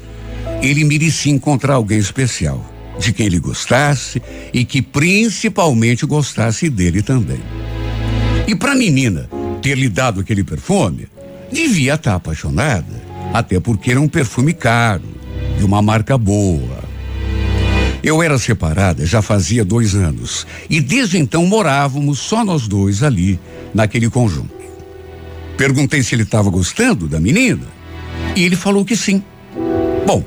[0.61, 2.65] ele merecia encontrar alguém especial,
[2.99, 4.21] de quem ele gostasse
[4.53, 7.39] e que principalmente gostasse dele também.
[8.47, 9.29] E para a menina
[9.61, 11.07] ter lhe dado aquele perfume,
[11.51, 13.01] devia estar tá apaixonada,
[13.33, 15.03] até porque era um perfume caro,
[15.57, 16.79] de uma marca boa.
[18.01, 23.39] Eu era separada já fazia dois anos e desde então morávamos só nós dois ali,
[23.73, 24.59] naquele conjunto.
[25.57, 27.67] Perguntei se ele estava gostando da menina
[28.35, 29.21] e ele falou que sim.
[30.07, 30.23] Bom,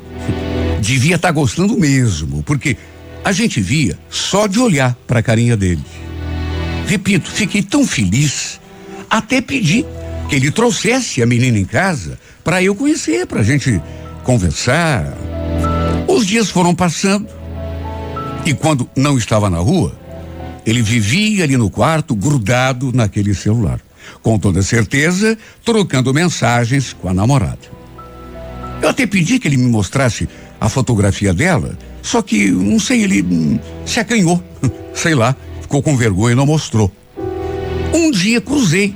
[0.83, 2.77] devia estar tá gostando mesmo, porque
[3.25, 5.83] a gente via só de olhar para a carinha dele.
[6.87, 8.61] Repito, fiquei tão feliz,
[9.09, 9.87] até pedi
[10.29, 13.81] que ele trouxesse a menina em casa para eu conhecer, para a gente
[14.25, 15.17] conversar.
[16.09, 17.29] Os dias foram passando
[18.45, 19.97] e quando não estava na rua,
[20.67, 23.81] ele vivia ali no quarto, grudado naquele celular.
[24.21, 27.71] Com toda certeza, trocando mensagens com a namorada.
[28.83, 30.29] Eu até pedi que ele me mostrasse
[30.63, 34.41] a fotografia dela, só que, não sei, ele hum, se acanhou.
[34.95, 36.91] sei lá, ficou com vergonha e não mostrou.
[37.93, 38.95] Um dia cruzei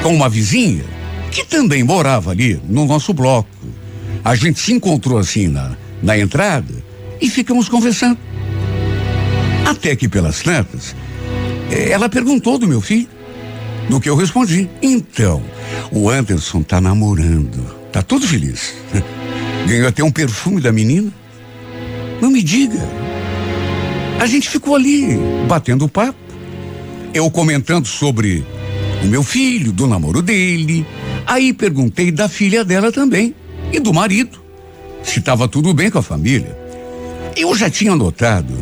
[0.00, 0.84] com uma vizinha
[1.32, 3.48] que também morava ali no nosso bloco.
[4.24, 6.72] A gente se encontrou assim na, na entrada
[7.20, 8.18] e ficamos conversando.
[9.66, 10.94] Até que pelas tantas,
[11.68, 13.08] eh, ela perguntou do meu filho.
[13.88, 14.70] No que eu respondi.
[14.80, 15.42] Então,
[15.90, 17.76] o Anderson tá namorando.
[17.90, 18.72] Tá todo feliz.
[19.66, 21.12] Ganhou até um perfume da menina.
[22.20, 22.80] Não me diga.
[24.18, 25.18] A gente ficou ali,
[25.48, 26.18] batendo papo.
[27.14, 28.44] Eu comentando sobre
[29.02, 30.86] o meu filho, do namoro dele.
[31.26, 33.34] Aí perguntei da filha dela também.
[33.72, 34.38] E do marido.
[35.02, 36.56] Se estava tudo bem com a família.
[37.36, 38.52] Eu já tinha notado,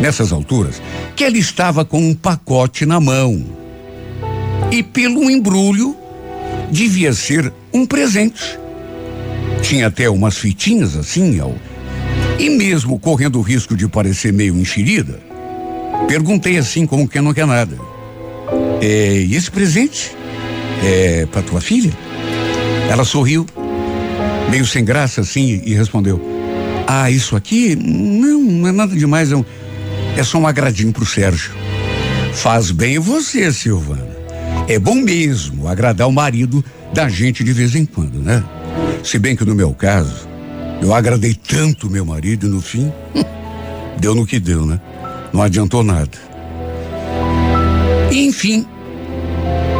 [0.00, 0.80] nessas alturas,
[1.16, 3.44] que ela estava com um pacote na mão
[4.70, 5.96] e pelo embrulho
[6.70, 8.58] devia ser um presente.
[9.66, 11.52] Tinha até umas fitinhas assim, ao,
[12.38, 15.18] e mesmo correndo o risco de parecer meio enxerida,
[16.06, 17.76] perguntei assim como quem não quer nada.
[18.80, 20.16] É, e esse presente?
[20.84, 21.90] É para tua filha?
[22.88, 23.44] Ela sorriu,
[24.52, 26.22] meio sem graça assim, e respondeu:
[26.86, 27.74] Ah, isso aqui?
[27.74, 29.44] Não, não é nada demais, é, um,
[30.16, 31.50] é só um agradinho pro Sérgio.
[32.34, 34.16] Faz bem você, Silvana.
[34.68, 38.44] É bom mesmo agradar o marido da gente de vez em quando, né?
[39.06, 40.28] Se bem que no meu caso,
[40.82, 42.92] eu agradei tanto meu marido e no fim,
[44.00, 44.80] deu no que deu, né?
[45.32, 46.18] Não adiantou nada.
[48.10, 48.66] E, enfim,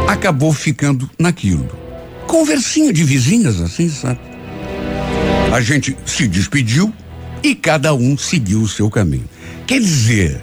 [0.07, 1.67] acabou ficando naquilo.
[2.25, 4.21] Conversinha de vizinhas assim, sabe?
[5.51, 6.93] A gente se despediu
[7.43, 9.27] e cada um seguiu o seu caminho.
[9.67, 10.41] Quer dizer,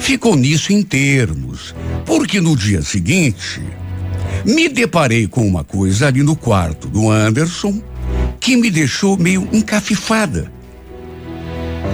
[0.00, 3.62] ficou nisso em termos, porque no dia seguinte
[4.44, 7.80] me deparei com uma coisa ali no quarto do Anderson
[8.40, 10.50] que me deixou meio encafifada.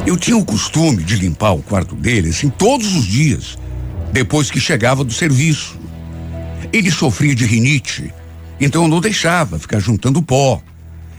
[0.06, 3.58] Eu tinha o costume de limpar o quarto dele assim todos os dias,
[4.12, 5.76] depois que chegava do serviço.
[6.72, 8.14] Ele sofria de rinite,
[8.60, 10.62] então eu não deixava ficar juntando pó.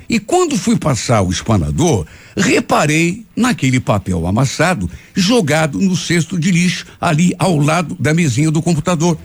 [0.10, 6.86] E quando fui passar o espanador, reparei naquele papel amassado jogado no cesto de lixo
[7.00, 9.18] ali ao lado da mesinha do computador.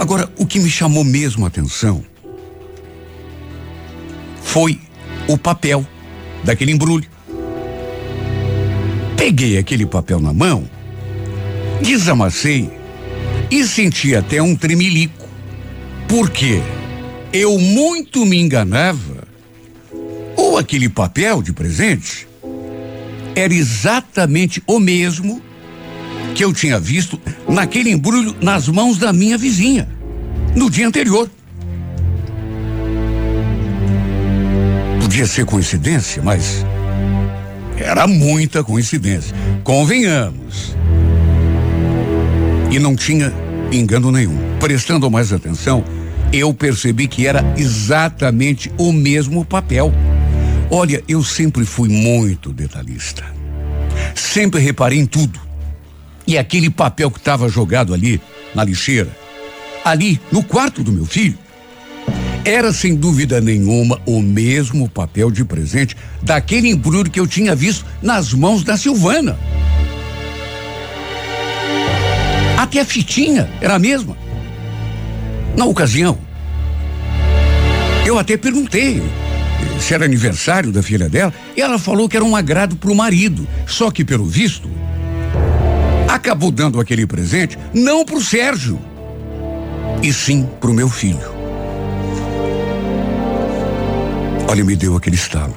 [0.00, 2.02] Agora, o que me chamou mesmo a atenção
[4.48, 4.80] foi
[5.28, 5.86] o papel
[6.42, 7.06] daquele embrulho.
[9.14, 10.64] Peguei aquele papel na mão,
[11.82, 12.70] desamassei
[13.50, 15.28] e senti até um tremelico.
[16.08, 16.62] Porque
[17.30, 19.28] eu muito me enganava
[20.34, 22.26] ou aquele papel de presente
[23.36, 25.42] era exatamente o mesmo
[26.34, 29.86] que eu tinha visto naquele embrulho nas mãos da minha vizinha
[30.56, 31.28] no dia anterior.
[35.08, 36.66] Podia ser coincidência, mas
[37.78, 39.34] era muita coincidência.
[39.64, 40.76] Convenhamos.
[42.70, 43.32] E não tinha
[43.72, 44.36] engano nenhum.
[44.60, 45.82] Prestando mais atenção,
[46.30, 49.94] eu percebi que era exatamente o mesmo papel
[50.70, 53.24] Olha, eu sempre fui muito detalhista.
[54.14, 55.40] Sempre reparei em tudo.
[56.26, 58.20] E aquele papel que estava jogado ali
[58.54, 59.08] na lixeira,
[59.82, 61.38] ali no quarto do meu filho,
[62.48, 67.84] era sem dúvida nenhuma o mesmo papel de presente daquele embrulho que eu tinha visto
[68.00, 69.38] nas mãos da Silvana.
[72.56, 74.16] Até a fitinha era a mesma.
[75.56, 76.18] Na ocasião,
[78.06, 79.02] eu até perguntei
[79.78, 82.94] se era aniversário da filha dela e ela falou que era um agrado para o
[82.94, 83.46] marido.
[83.66, 84.70] Só que, pelo visto,
[86.08, 88.80] acabou dando aquele presente não para o Sérgio,
[90.02, 91.37] e sim para o meu filho.
[94.48, 95.54] Olha, me deu aquele estalo.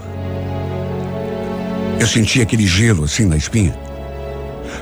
[1.98, 3.74] Eu senti aquele gelo assim na espinha.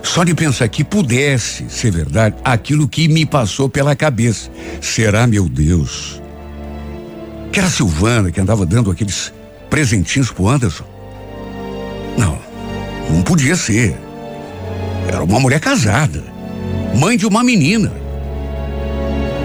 [0.02, 4.50] Só de pensar que pudesse ser verdade aquilo que me passou pela cabeça.
[4.82, 6.20] Será, meu Deus?
[7.52, 9.32] Que era a Silvana que andava dando aqueles
[9.70, 10.86] presentinhos pro Anderson?
[12.18, 12.40] Não,
[13.12, 13.96] não podia ser.
[15.08, 16.24] Era uma mulher casada,
[16.96, 17.94] mãe de uma menina.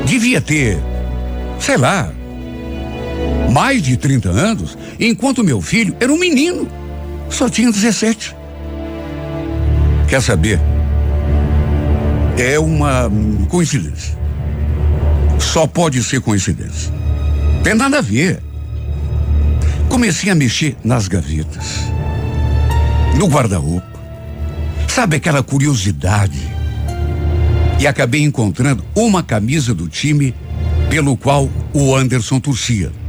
[0.07, 0.79] Devia ter,
[1.61, 2.11] sei lá,
[3.55, 6.69] mais de 30 anos, enquanto meu filho era um menino.
[7.31, 8.35] Só tinha 17.
[10.09, 10.59] Quer saber?
[12.37, 13.09] É uma
[13.49, 14.19] coincidência.
[15.39, 16.93] Só pode ser coincidência.
[17.63, 18.43] Tem nada a ver.
[19.89, 21.85] Comecei a mexer nas gavetas,
[23.17, 23.87] no guarda-roupa.
[24.89, 26.41] Sabe aquela curiosidade?
[27.79, 30.35] E acabei encontrando uma camisa do time
[30.91, 33.04] pelo qual o Anderson torcia.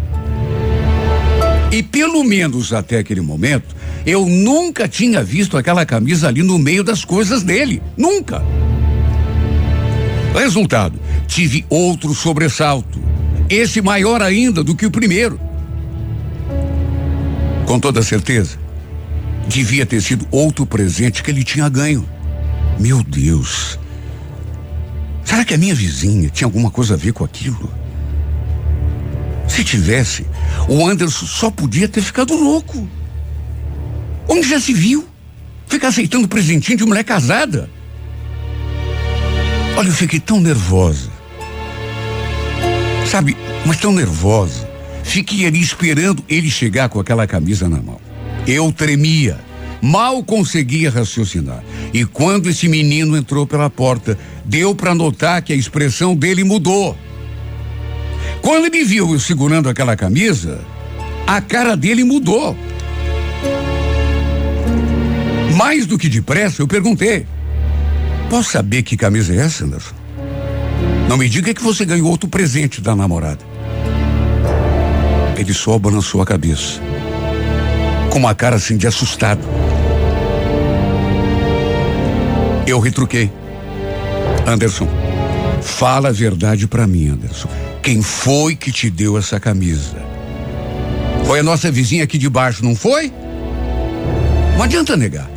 [1.76, 6.86] E pelo menos até aquele momento, eu nunca tinha visto aquela camisa ali no meio
[6.86, 7.82] das coisas dele.
[7.98, 8.42] Nunca.
[10.34, 10.98] Resultado,
[11.28, 12.98] tive outro sobressalto.
[13.50, 15.38] Esse maior ainda do que o primeiro.
[17.66, 18.58] Com toda certeza,
[19.46, 22.08] devia ter sido outro presente que ele tinha ganho.
[22.80, 23.78] Meu Deus.
[25.26, 27.70] Será que a minha vizinha tinha alguma coisa a ver com aquilo?
[29.56, 30.26] Se tivesse,
[30.68, 32.90] o Anderson só podia ter ficado louco.
[34.28, 35.08] Onde já se viu?
[35.66, 37.70] Ficar aceitando presentinho de mulher casada.
[39.78, 41.10] Olha, eu fiquei tão nervosa.
[43.10, 44.70] Sabe, mas tão nervosa.
[45.06, 48.02] Fiquei ali esperando ele chegar com aquela camisa na mão.
[48.46, 49.40] Eu tremia.
[49.82, 51.64] Mal conseguia raciocinar.
[51.94, 56.98] E quando esse menino entrou pela porta, deu para notar que a expressão dele mudou.
[58.46, 60.60] Quando ele viu eu segurando aquela camisa,
[61.26, 62.56] a cara dele mudou.
[65.56, 67.26] Mais do que depressa, eu perguntei:
[68.30, 69.96] Posso saber que camisa é essa, Anderson?
[71.10, 73.44] Não me diga que você ganhou outro presente da namorada.
[75.36, 76.80] Ele só balançou a cabeça,
[78.12, 79.42] com uma cara assim de assustado.
[82.68, 83.32] Eu retruquei.
[84.46, 84.88] Anderson,
[85.66, 87.50] fala a verdade para mim, Anderson.
[87.82, 89.98] Quem foi que te deu essa camisa?
[91.26, 93.12] Foi a nossa vizinha aqui de baixo, não foi?
[94.56, 95.30] Não adianta negar.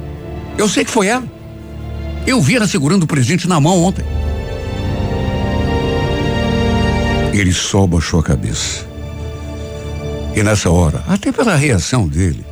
[0.57, 1.27] Eu sei que foi ela.
[2.27, 4.05] Eu vi ela segurando o presente na mão ontem.
[7.33, 8.87] Ele só baixou a cabeça.
[10.37, 12.45] E nessa hora, até pela reação dele,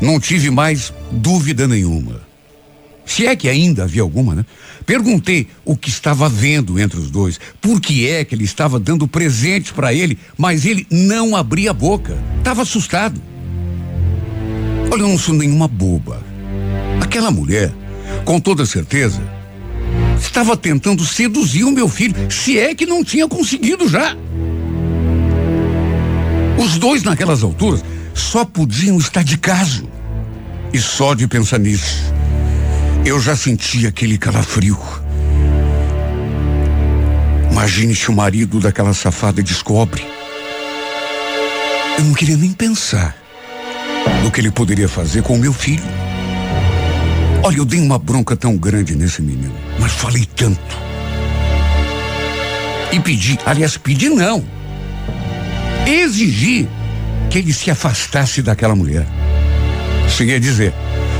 [0.00, 2.20] não tive mais dúvida nenhuma.
[3.06, 4.44] Se é que ainda havia alguma, né?
[4.86, 9.08] Perguntei o que estava vendo entre os dois, por que é que ele estava dando
[9.08, 12.18] presente para ele, mas ele não abria a boca.
[12.38, 13.20] Estava assustado.
[14.90, 16.22] Olha, eu não sou nenhuma boba.
[17.00, 17.72] Aquela mulher,
[18.24, 19.22] com toda certeza,
[20.20, 24.16] estava tentando seduzir o meu filho, se é que não tinha conseguido já.
[26.58, 27.82] Os dois naquelas alturas
[28.14, 29.88] só podiam estar de caso.
[30.72, 32.12] E só de pensar nisso,
[33.04, 34.78] eu já senti aquele calafrio.
[37.50, 40.04] Imagine se o marido daquela safada descobre.
[41.98, 43.14] Eu não queria nem pensar
[44.22, 45.84] no que ele poderia fazer com o meu filho.
[47.42, 50.78] Olha, eu dei uma bronca tão grande nesse menino, mas falei tanto.
[52.90, 54.42] E pedi, aliás, pedi não.
[55.86, 56.66] Exigi
[57.28, 59.06] que ele se afastasse daquela mulher.
[60.08, 60.72] Cheguei a dizer: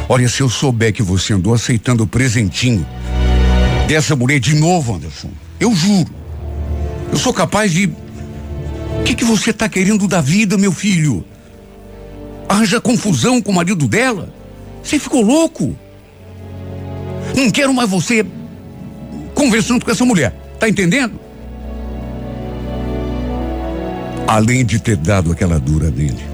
[0.09, 2.87] Olha, se eu souber que você andou aceitando o presentinho
[3.89, 6.11] dessa mulher de novo, Anderson, eu juro,
[7.11, 7.87] eu sou capaz de.
[7.87, 11.25] O que, que você está querendo da vida, meu filho?
[12.49, 14.33] Arranja confusão com o marido dela?
[14.83, 15.77] Você ficou louco?
[17.35, 18.25] Não quero mais você
[19.35, 21.19] conversando com essa mulher, tá entendendo?
[24.27, 26.34] Além de ter dado aquela dura nele,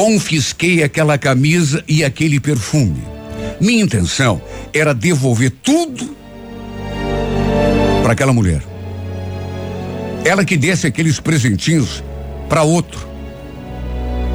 [0.00, 3.02] Confisquei aquela camisa e aquele perfume.
[3.60, 4.40] Minha intenção
[4.72, 6.16] era devolver tudo
[8.02, 8.62] para aquela mulher.
[10.24, 12.02] Ela que desse aqueles presentinhos
[12.48, 13.06] para outro.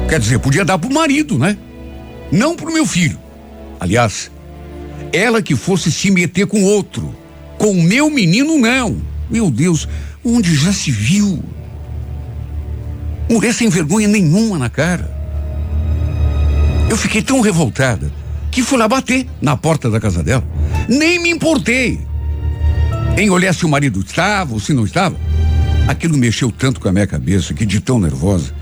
[0.08, 1.58] Quer dizer, podia dar pro marido, né?
[2.30, 3.18] Não pro meu filho.
[3.80, 4.30] Aliás,
[5.12, 7.12] ela que fosse se meter com outro.
[7.58, 9.02] Com o meu menino, não.
[9.28, 9.88] Meu Deus,
[10.24, 11.42] onde já se viu?
[13.28, 15.15] Mulher sem vergonha nenhuma na cara.
[16.88, 18.12] Eu fiquei tão revoltada
[18.50, 20.44] que fui lá bater na porta da casa dela.
[20.88, 22.00] Nem me importei
[23.18, 25.16] em olhar se o marido estava ou se não estava.
[25.88, 28.54] Aquilo mexeu tanto com a minha cabeça que de tão nervosa,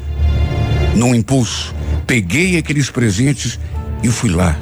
[0.95, 1.75] num impulso,
[2.07, 3.59] peguei aqueles presentes
[4.03, 4.59] e fui lá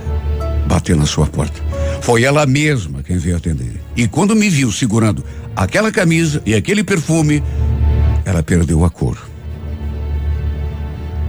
[0.67, 1.61] bater na sua porta.
[2.01, 3.81] Foi ela mesma quem veio atender.
[3.97, 7.43] E quando me viu segurando aquela camisa e aquele perfume,
[8.25, 9.17] ela perdeu a cor.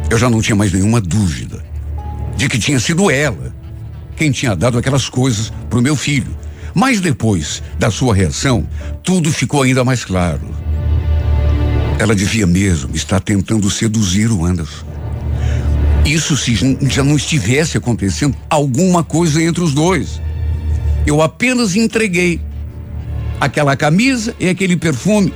[0.10, 1.72] Eu já não tinha mais nenhuma dúvida
[2.36, 3.54] de que tinha sido ela
[4.16, 6.36] quem tinha dado aquelas coisas para o meu filho.
[6.74, 8.68] Mas depois da sua reação,
[9.04, 10.42] tudo ficou ainda mais claro.
[12.00, 14.86] Ela devia mesmo estar tentando seduzir o Anderson.
[16.06, 16.56] Isso se
[16.90, 20.22] já não estivesse acontecendo alguma coisa entre os dois.
[21.06, 22.42] Eu apenas entreguei
[23.40, 25.34] aquela camisa e aquele perfume.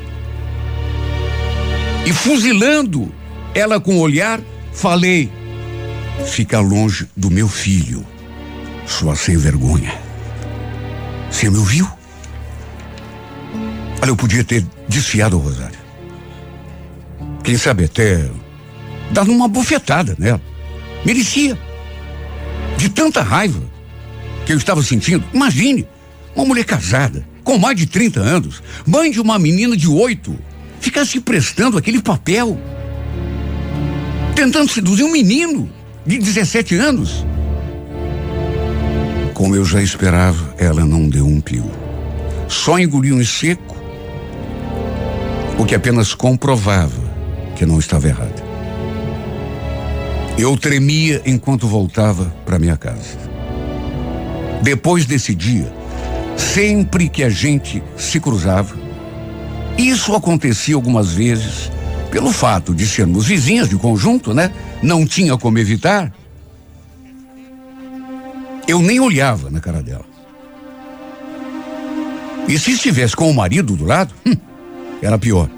[2.05, 3.11] E fuzilando
[3.53, 4.41] ela com o olhar,
[4.73, 5.29] falei:
[6.25, 8.05] Fica longe do meu filho,
[8.85, 9.93] sua sem vergonha.
[11.29, 11.87] Você me ouviu?
[14.01, 15.77] Olha, eu podia ter desfiado o rosário.
[17.43, 18.29] Quem sabe até
[19.11, 20.41] dado uma bufetada nela.
[21.05, 21.57] Merecia.
[22.77, 23.61] De tanta raiva
[24.45, 25.23] que eu estava sentindo.
[25.33, 25.87] Imagine,
[26.35, 30.37] uma mulher casada, com mais de 30 anos, mãe de uma menina de oito,
[30.79, 32.59] ficar se prestando aquele papel.
[34.35, 35.76] Tentando seduzir um menino
[36.07, 37.25] de 17 anos.
[39.33, 41.69] Como eu já esperava, ela não deu um pio.
[42.47, 43.75] Só engoliu em seco,
[45.59, 47.05] o que apenas comprovava
[47.57, 48.47] que não estava errada.
[50.37, 53.17] Eu tremia enquanto voltava para minha casa.
[54.63, 55.71] Depois desse dia,
[56.37, 58.75] sempre que a gente se cruzava,
[59.77, 61.69] isso acontecia algumas vezes
[62.11, 64.51] pelo fato de sermos vizinhas de conjunto, né?
[64.81, 66.11] Não tinha como evitar.
[68.67, 70.05] Eu nem olhava na cara dela.
[72.47, 74.35] E se estivesse com o marido do lado, hum,
[75.01, 75.49] era pior.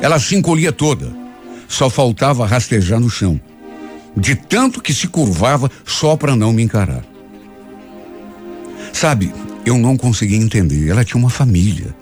[0.00, 1.12] Ela se encolhia toda.
[1.68, 3.40] Só faltava rastejar no chão.
[4.16, 7.04] De tanto que se curvava só para não me encarar.
[8.92, 9.32] Sabe,
[9.64, 10.88] eu não conseguia entender.
[10.88, 11.94] Ela tinha uma família.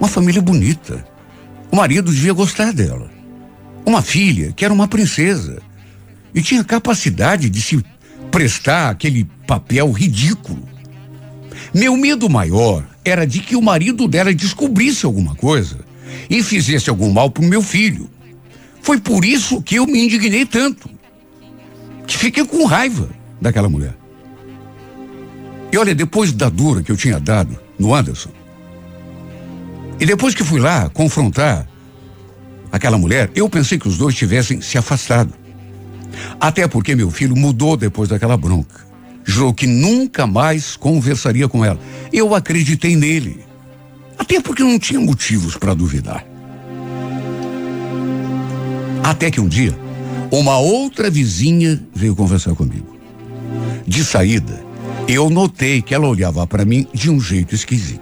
[0.00, 1.06] Uma família bonita.
[1.70, 3.21] O marido devia gostar dela.
[3.84, 5.60] Uma filha que era uma princesa.
[6.34, 7.84] E tinha capacidade de se
[8.30, 10.66] prestar aquele papel ridículo.
[11.74, 15.80] Meu medo maior era de que o marido dela descobrisse alguma coisa
[16.30, 18.08] e fizesse algum mal para o meu filho.
[18.80, 20.88] Foi por isso que eu me indignei tanto.
[22.06, 23.10] Que fiquei com raiva
[23.40, 23.94] daquela mulher.
[25.72, 28.30] E olha, depois da dura que eu tinha dado no Anderson,
[29.98, 31.66] e depois que fui lá confrontar
[32.72, 35.34] aquela mulher, eu pensei que os dois tivessem se afastado.
[36.40, 38.80] Até porque meu filho mudou depois daquela bronca.
[39.24, 41.78] Jurou que nunca mais conversaria com ela.
[42.12, 43.44] Eu acreditei nele.
[44.18, 46.24] Até porque não tinha motivos para duvidar.
[49.02, 49.76] Até que um dia,
[50.30, 52.96] uma outra vizinha veio conversar comigo.
[53.86, 54.64] De saída,
[55.06, 58.00] eu notei que ela olhava para mim de um jeito esquisito.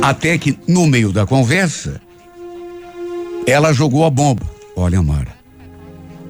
[0.00, 2.00] Até que, no meio da conversa,
[3.50, 4.46] ela jogou a bomba.
[4.76, 5.34] Olha, Mara,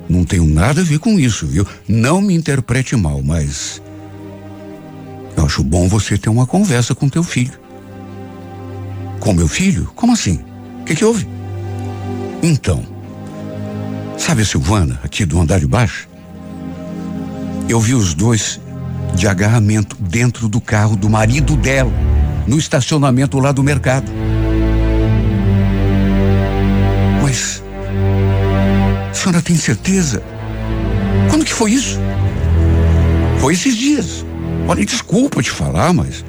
[0.08, 1.66] não tenho nada a ver com isso, viu?
[1.86, 3.80] Não me interprete mal, mas
[5.36, 7.58] eu acho bom você ter uma conversa com teu filho.
[9.20, 9.92] Com meu filho?
[9.94, 10.40] Como assim?
[10.80, 11.28] O que, que houve?
[12.42, 12.84] Então,
[14.16, 16.08] sabe a Silvana, aqui do andar de baixo?
[17.68, 18.58] Eu vi os dois
[19.14, 21.92] de agarramento dentro do carro do marido dela,
[22.46, 24.10] no estacionamento lá do mercado.
[29.20, 30.22] Senhora tem certeza?
[31.28, 31.98] Quando que foi isso?
[33.38, 34.24] Foi esses dias.
[34.66, 36.24] Olha, desculpa te falar, mas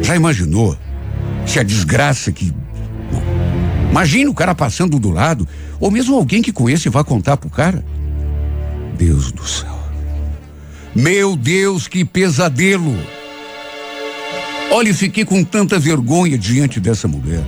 [0.00, 0.76] já imaginou
[1.44, 2.52] se a desgraça que.
[3.90, 5.46] Imagina o cara passando do lado,
[5.80, 7.84] ou mesmo alguém que conhece vai contar pro cara.
[8.96, 9.74] Deus do céu.
[10.94, 12.96] Meu Deus, que pesadelo!
[14.70, 17.42] Olha, fiquei com tanta vergonha diante dessa mulher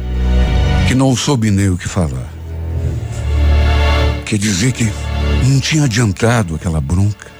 [0.88, 2.35] que não soube nem o que falar.
[4.26, 4.84] Quer dizer que
[5.48, 7.30] Não tinha adiantado aquela bronca.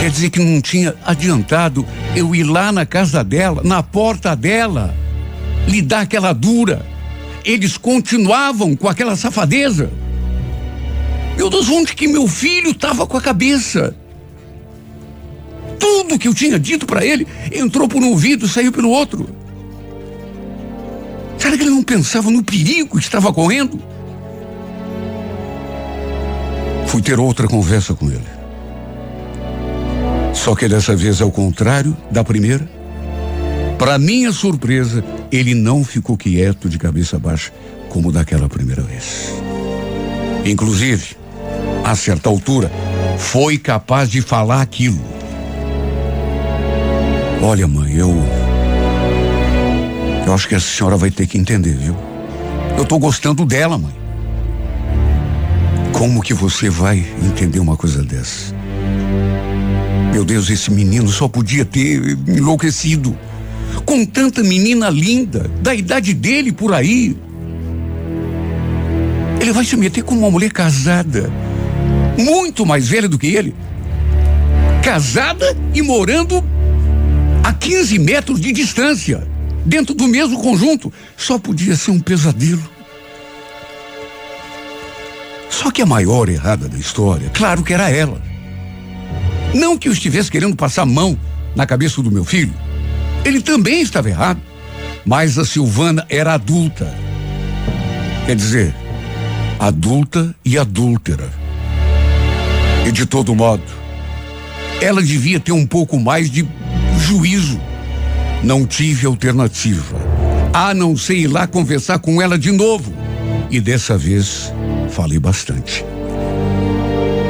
[0.00, 1.86] Quer dizer que não tinha adiantado
[2.16, 4.94] eu ir lá na casa dela, na porta dela,
[5.68, 6.84] lhe dar aquela dura.
[7.44, 9.92] Eles continuavam com aquela safadeza.
[11.36, 13.94] Meu Deus, onde que meu filho estava com a cabeça?
[15.78, 19.28] Tudo que eu tinha dito para ele entrou por um ouvido e saiu pelo outro.
[21.36, 23.93] Será que ele não pensava no perigo que estava correndo?
[26.94, 28.22] Fui ter outra conversa com ele.
[30.32, 32.70] Só que dessa vez, ao contrário da primeira,
[33.76, 37.50] para minha surpresa, ele não ficou quieto de cabeça baixa
[37.88, 39.28] como daquela primeira vez.
[40.44, 41.16] Inclusive,
[41.82, 42.70] a certa altura,
[43.18, 45.02] foi capaz de falar aquilo.
[47.42, 48.14] Olha, mãe, eu.
[50.24, 51.96] Eu acho que a senhora vai ter que entender, viu?
[52.78, 54.03] Eu tô gostando dela, mãe.
[55.94, 58.52] Como que você vai entender uma coisa dessa?
[60.12, 63.16] Meu Deus, esse menino só podia ter enlouquecido.
[63.86, 67.16] Com tanta menina linda, da idade dele por aí.
[69.40, 71.32] Ele vai se meter com uma mulher casada,
[72.18, 73.54] muito mais velha do que ele.
[74.82, 76.44] Casada e morando
[77.44, 79.24] a 15 metros de distância,
[79.64, 80.92] dentro do mesmo conjunto.
[81.16, 82.73] Só podia ser um pesadelo.
[85.54, 88.20] Só que a maior errada da história, claro que era ela.
[89.54, 91.16] Não que eu estivesse querendo passar a mão
[91.54, 92.52] na cabeça do meu filho.
[93.24, 94.40] Ele também estava errado.
[95.06, 96.92] Mas a Silvana era adulta.
[98.26, 98.74] Quer dizer,
[99.60, 101.30] adulta e adúltera.
[102.84, 103.62] E de todo modo,
[104.80, 106.44] ela devia ter um pouco mais de
[106.98, 107.60] juízo.
[108.42, 109.96] Não tive alternativa.
[110.52, 112.92] A não ser ir lá conversar com ela de novo.
[113.52, 114.52] E dessa vez,
[114.88, 115.84] falei bastante.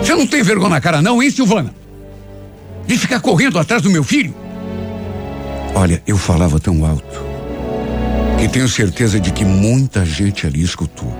[0.02, 1.74] Você não tem vergonha na cara, não, hein, Silvana?
[2.86, 4.34] De ficar correndo atrás do meu filho?
[5.74, 7.24] Olha, eu falava tão alto
[8.38, 11.12] que tenho certeza de que muita gente ali escutou.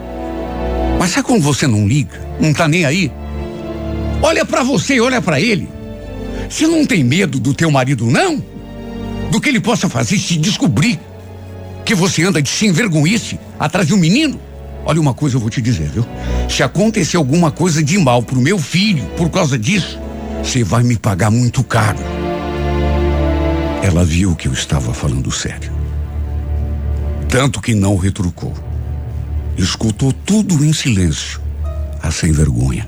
[0.98, 2.20] Mas sabe como você não liga?
[2.38, 3.10] Não tá nem aí?
[4.22, 5.68] Olha para você, olha para ele.
[6.48, 8.42] Você não tem medo do teu marido, não?
[9.30, 11.00] Do que ele possa fazer se descobrir
[11.84, 14.40] que você anda de sem vergonhice atrás de um menino?
[14.86, 16.04] Olha uma coisa eu vou te dizer, viu?
[16.48, 19.98] Se acontecer alguma coisa de mal pro meu filho por causa disso,
[20.42, 21.98] você vai me pagar muito caro.
[23.82, 25.72] Ela viu que eu estava falando sério.
[27.28, 28.52] Tanto que não retrucou.
[29.56, 31.40] Escutou tudo em silêncio,
[32.02, 32.86] a sem vergonha,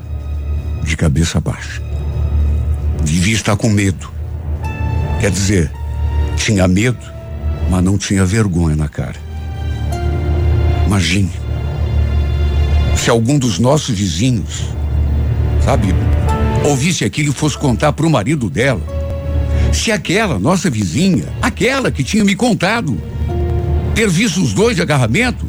[0.82, 1.82] de cabeça baixa.
[3.04, 4.10] Devia estar com medo.
[5.20, 5.70] Quer dizer,
[6.36, 6.98] tinha medo,
[7.70, 9.16] mas não tinha vergonha na cara.
[10.86, 11.45] Imagine
[12.96, 14.64] se algum dos nossos vizinhos,
[15.62, 15.94] sabe,
[16.64, 18.82] ouvisse aquilo e fosse contar para o marido dela.
[19.72, 23.00] Se aquela nossa vizinha, aquela que tinha me contado,
[23.94, 25.48] ter visto os dois de agarramento,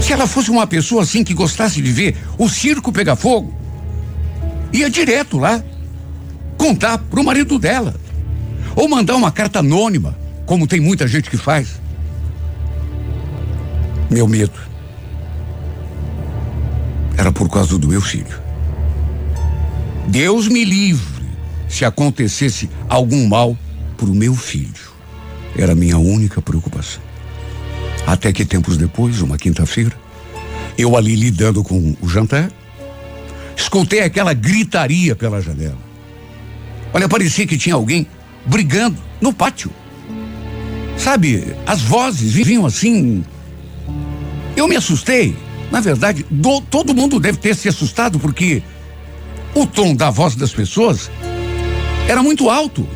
[0.00, 3.54] se ela fosse uma pessoa assim que gostasse de ver o circo pegar fogo,
[4.72, 5.62] ia direto lá
[6.56, 7.94] contar para o marido dela.
[8.74, 11.80] Ou mandar uma carta anônima, como tem muita gente que faz.
[14.10, 14.75] Meu medo
[17.16, 18.40] era por causa do meu filho.
[20.08, 21.26] Deus me livre
[21.68, 23.56] se acontecesse algum mal
[23.96, 24.94] para o meu filho.
[25.56, 27.02] Era minha única preocupação.
[28.06, 29.96] Até que tempos depois, uma quinta-feira,
[30.78, 32.50] eu ali lidando com o jantar,
[33.56, 35.78] escutei aquela gritaria pela janela.
[36.92, 38.06] Olha, parecia que tinha alguém
[38.44, 39.70] brigando no pátio.
[40.96, 43.24] Sabe, as vozes vinham assim.
[44.56, 45.36] Eu me assustei.
[45.70, 48.62] Na verdade, do, todo mundo deve ter se assustado porque
[49.54, 51.10] o tom da voz das pessoas
[52.08, 52.86] era muito alto.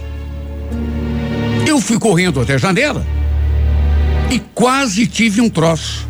[1.66, 3.06] Eu fui correndo até a janela
[4.30, 6.08] e quase tive um troço.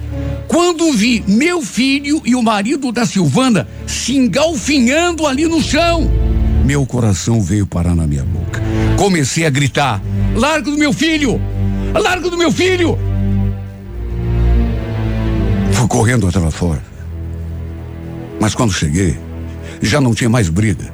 [0.49, 6.11] Quando vi meu filho e o marido da Silvana se engalfinhando ali no chão,
[6.65, 8.61] meu coração veio parar na minha boca.
[8.97, 10.03] Comecei a gritar:
[10.35, 11.41] Largo do meu filho!
[11.95, 12.99] Largo do meu filho!
[15.91, 16.81] Correndo até lá fora.
[18.41, 19.19] Mas quando cheguei,
[19.83, 20.89] já não tinha mais briga.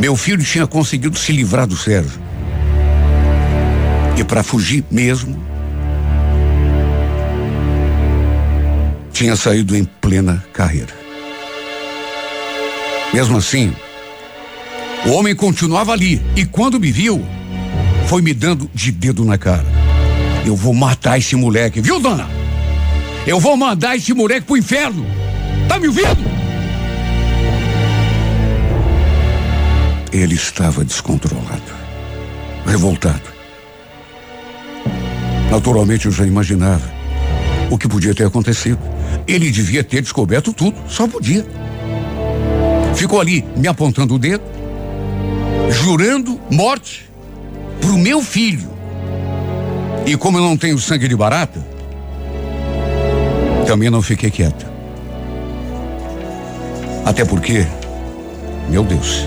[0.00, 2.20] Meu filho tinha conseguido se livrar do Sérgio.
[4.18, 5.40] E para fugir mesmo,
[9.12, 10.92] tinha saído em plena carreira.
[13.14, 13.72] Mesmo assim,
[15.06, 17.24] o homem continuava ali e quando me viu,
[18.08, 19.66] foi me dando de dedo na cara.
[20.44, 22.37] Eu vou matar esse moleque, viu, dona?
[23.28, 25.04] Eu vou mandar esse moleque pro inferno.
[25.68, 26.16] Tá me ouvindo?
[30.10, 31.70] Ele estava descontrolado,
[32.64, 33.20] revoltado.
[35.50, 36.90] Naturalmente eu já imaginava
[37.70, 38.80] o que podia ter acontecido.
[39.26, 41.46] Ele devia ter descoberto tudo, só podia.
[42.94, 44.42] Ficou ali me apontando o dedo,
[45.70, 47.10] jurando morte
[47.78, 48.70] pro meu filho.
[50.06, 51.77] E como eu não tenho sangue de barata,
[53.68, 54.66] também não fiquei quieto.
[57.04, 57.66] Até porque,
[58.70, 59.26] meu Deus,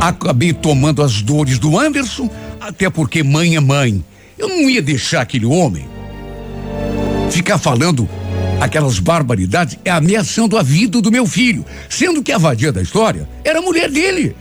[0.00, 2.28] acabei tomando as dores do Anderson,
[2.60, 4.04] até porque mãe é mãe.
[4.36, 5.88] Eu não ia deixar aquele homem
[7.30, 8.08] ficar falando
[8.60, 13.28] aquelas barbaridades é ameaçando a vida do meu filho, sendo que a vadia da história
[13.44, 14.34] era a mulher dele.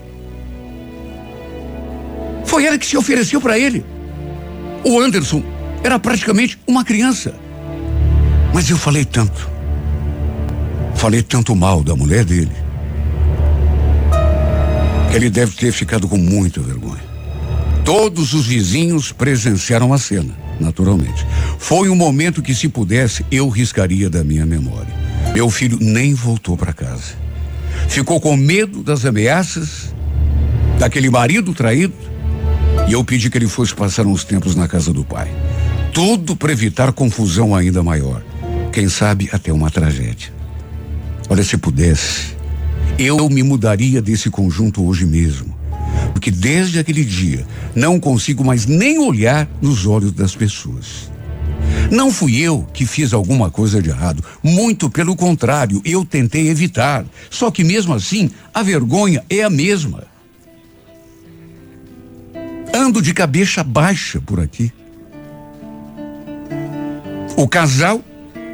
[2.43, 3.85] Foi ela que se ofereceu para ele.
[4.83, 5.43] O Anderson
[5.83, 7.48] era praticamente uma criança.
[8.53, 9.49] Mas eu falei tanto.
[10.95, 12.51] Falei tanto mal da mulher dele.
[15.09, 17.09] Que ele deve ter ficado com muita vergonha.
[17.85, 21.25] Todos os vizinhos presenciaram a cena naturalmente.
[21.57, 24.93] Foi um momento que, se pudesse, eu riscaria da minha memória.
[25.33, 27.13] Meu filho nem voltou para casa.
[27.87, 29.93] Ficou com medo das ameaças
[30.77, 31.93] daquele marido traído
[32.87, 35.29] e eu pedi que ele fosse passar uns tempos na casa do pai.
[35.93, 38.23] Tudo para evitar confusão ainda maior.
[38.79, 40.31] Quem sabe até uma tragédia.
[41.27, 42.33] Olha, se pudesse,
[42.97, 45.53] eu me mudaria desse conjunto hoje mesmo
[46.13, 51.11] porque desde aquele dia não consigo mais nem olhar nos olhos das pessoas.
[51.91, 57.05] Não fui eu que fiz alguma coisa de errado, muito pelo contrário, eu tentei evitar.
[57.29, 60.03] Só que mesmo assim, a vergonha é a mesma.
[62.73, 64.71] Ando de cabeça baixa por aqui.
[67.35, 68.01] O casal,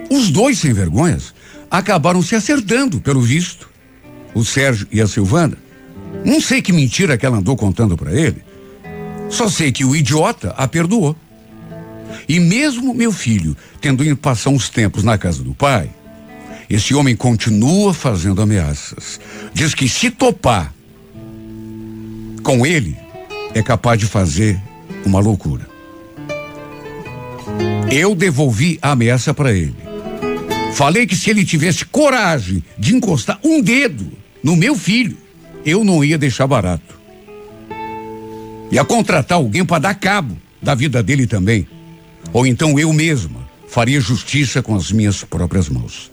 [0.10, 1.34] os dois sem vergonhas,
[1.70, 3.70] acabaram se acertando, pelo visto.
[4.34, 5.58] O Sérgio e a Silvana
[6.24, 8.44] não sei que mentira que ela andou contando para ele.
[9.30, 11.16] Só sei que o idiota a perdoou.
[12.28, 15.90] E mesmo meu filho tendo ido passar uns tempos na casa do pai,
[16.70, 19.20] esse homem continua fazendo ameaças.
[19.54, 20.74] Diz que se topar
[22.42, 22.98] com ele,
[23.54, 24.60] é capaz de fazer
[25.06, 25.68] uma loucura.
[27.92, 29.85] Eu devolvi a ameaça para ele.
[30.76, 34.12] Falei que se ele tivesse coragem de encostar um dedo
[34.44, 35.18] no meu filho,
[35.66, 37.00] eu não ia deixar barato.
[38.70, 41.66] Ia contratar alguém para dar cabo da vida dele também.
[42.34, 46.12] Ou então eu mesma faria justiça com as minhas próprias mãos.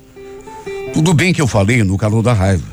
[0.94, 2.70] Tudo bem que eu falei no calor da raiva.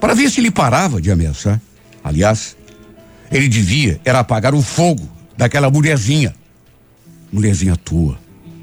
[0.00, 1.60] Para ver se ele parava de ameaçar.
[2.04, 2.56] Aliás,
[3.32, 6.32] ele devia era apagar o fogo daquela mulherzinha.
[7.32, 8.16] Mulherzinha tua,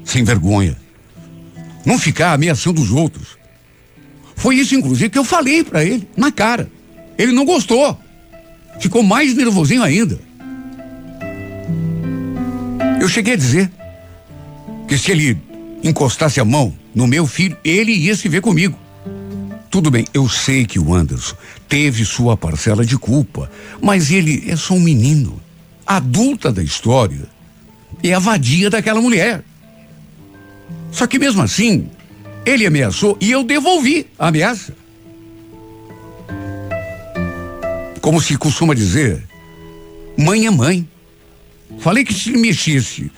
[0.06, 0.79] sem vergonha.
[1.84, 3.38] Não ficar ameaçando os outros.
[4.36, 6.70] Foi isso, inclusive, que eu falei para ele, na cara.
[7.18, 7.98] Ele não gostou.
[8.80, 10.18] Ficou mais nervosinho ainda.
[13.00, 13.70] Eu cheguei a dizer
[14.88, 15.38] que se ele
[15.82, 18.78] encostasse a mão no meu filho, ele ia se ver comigo.
[19.70, 21.36] Tudo bem, eu sei que o Anderson
[21.68, 23.50] teve sua parcela de culpa,
[23.80, 25.40] mas ele é só um menino.
[25.86, 27.28] adulta da história
[28.02, 29.44] é a vadia daquela mulher.
[30.90, 31.88] Só que mesmo assim,
[32.44, 34.74] ele ameaçou e eu devolvi a ameaça.
[38.00, 39.22] Como se costuma dizer,
[40.16, 40.88] mãe é mãe.
[41.78, 43.10] Falei que se mexesse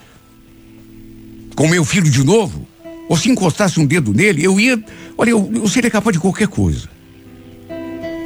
[1.54, 2.66] com meu filho de novo,
[3.08, 4.82] ou se encostasse um dedo nele, eu ia.
[5.16, 6.88] Olha, eu, eu seria capaz de qualquer coisa.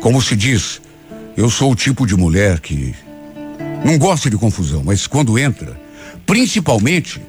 [0.00, 0.80] Como se diz,
[1.36, 2.94] eu sou o tipo de mulher que
[3.84, 5.78] não gosta de confusão, mas quando entra,
[6.24, 7.20] principalmente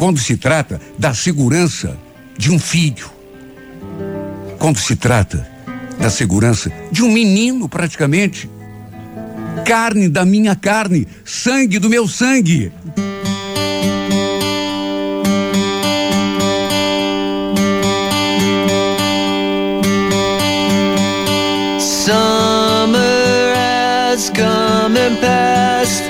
[0.00, 1.94] quando se trata da segurança
[2.38, 3.10] de um filho,
[4.58, 5.46] quando se trata
[5.98, 8.48] da segurança de um menino, praticamente,
[9.66, 12.72] carne da minha carne, sangue do meu sangue.
[21.78, 26.09] Summer has come and passed.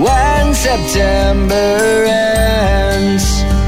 [0.00, 3.59] when September ends.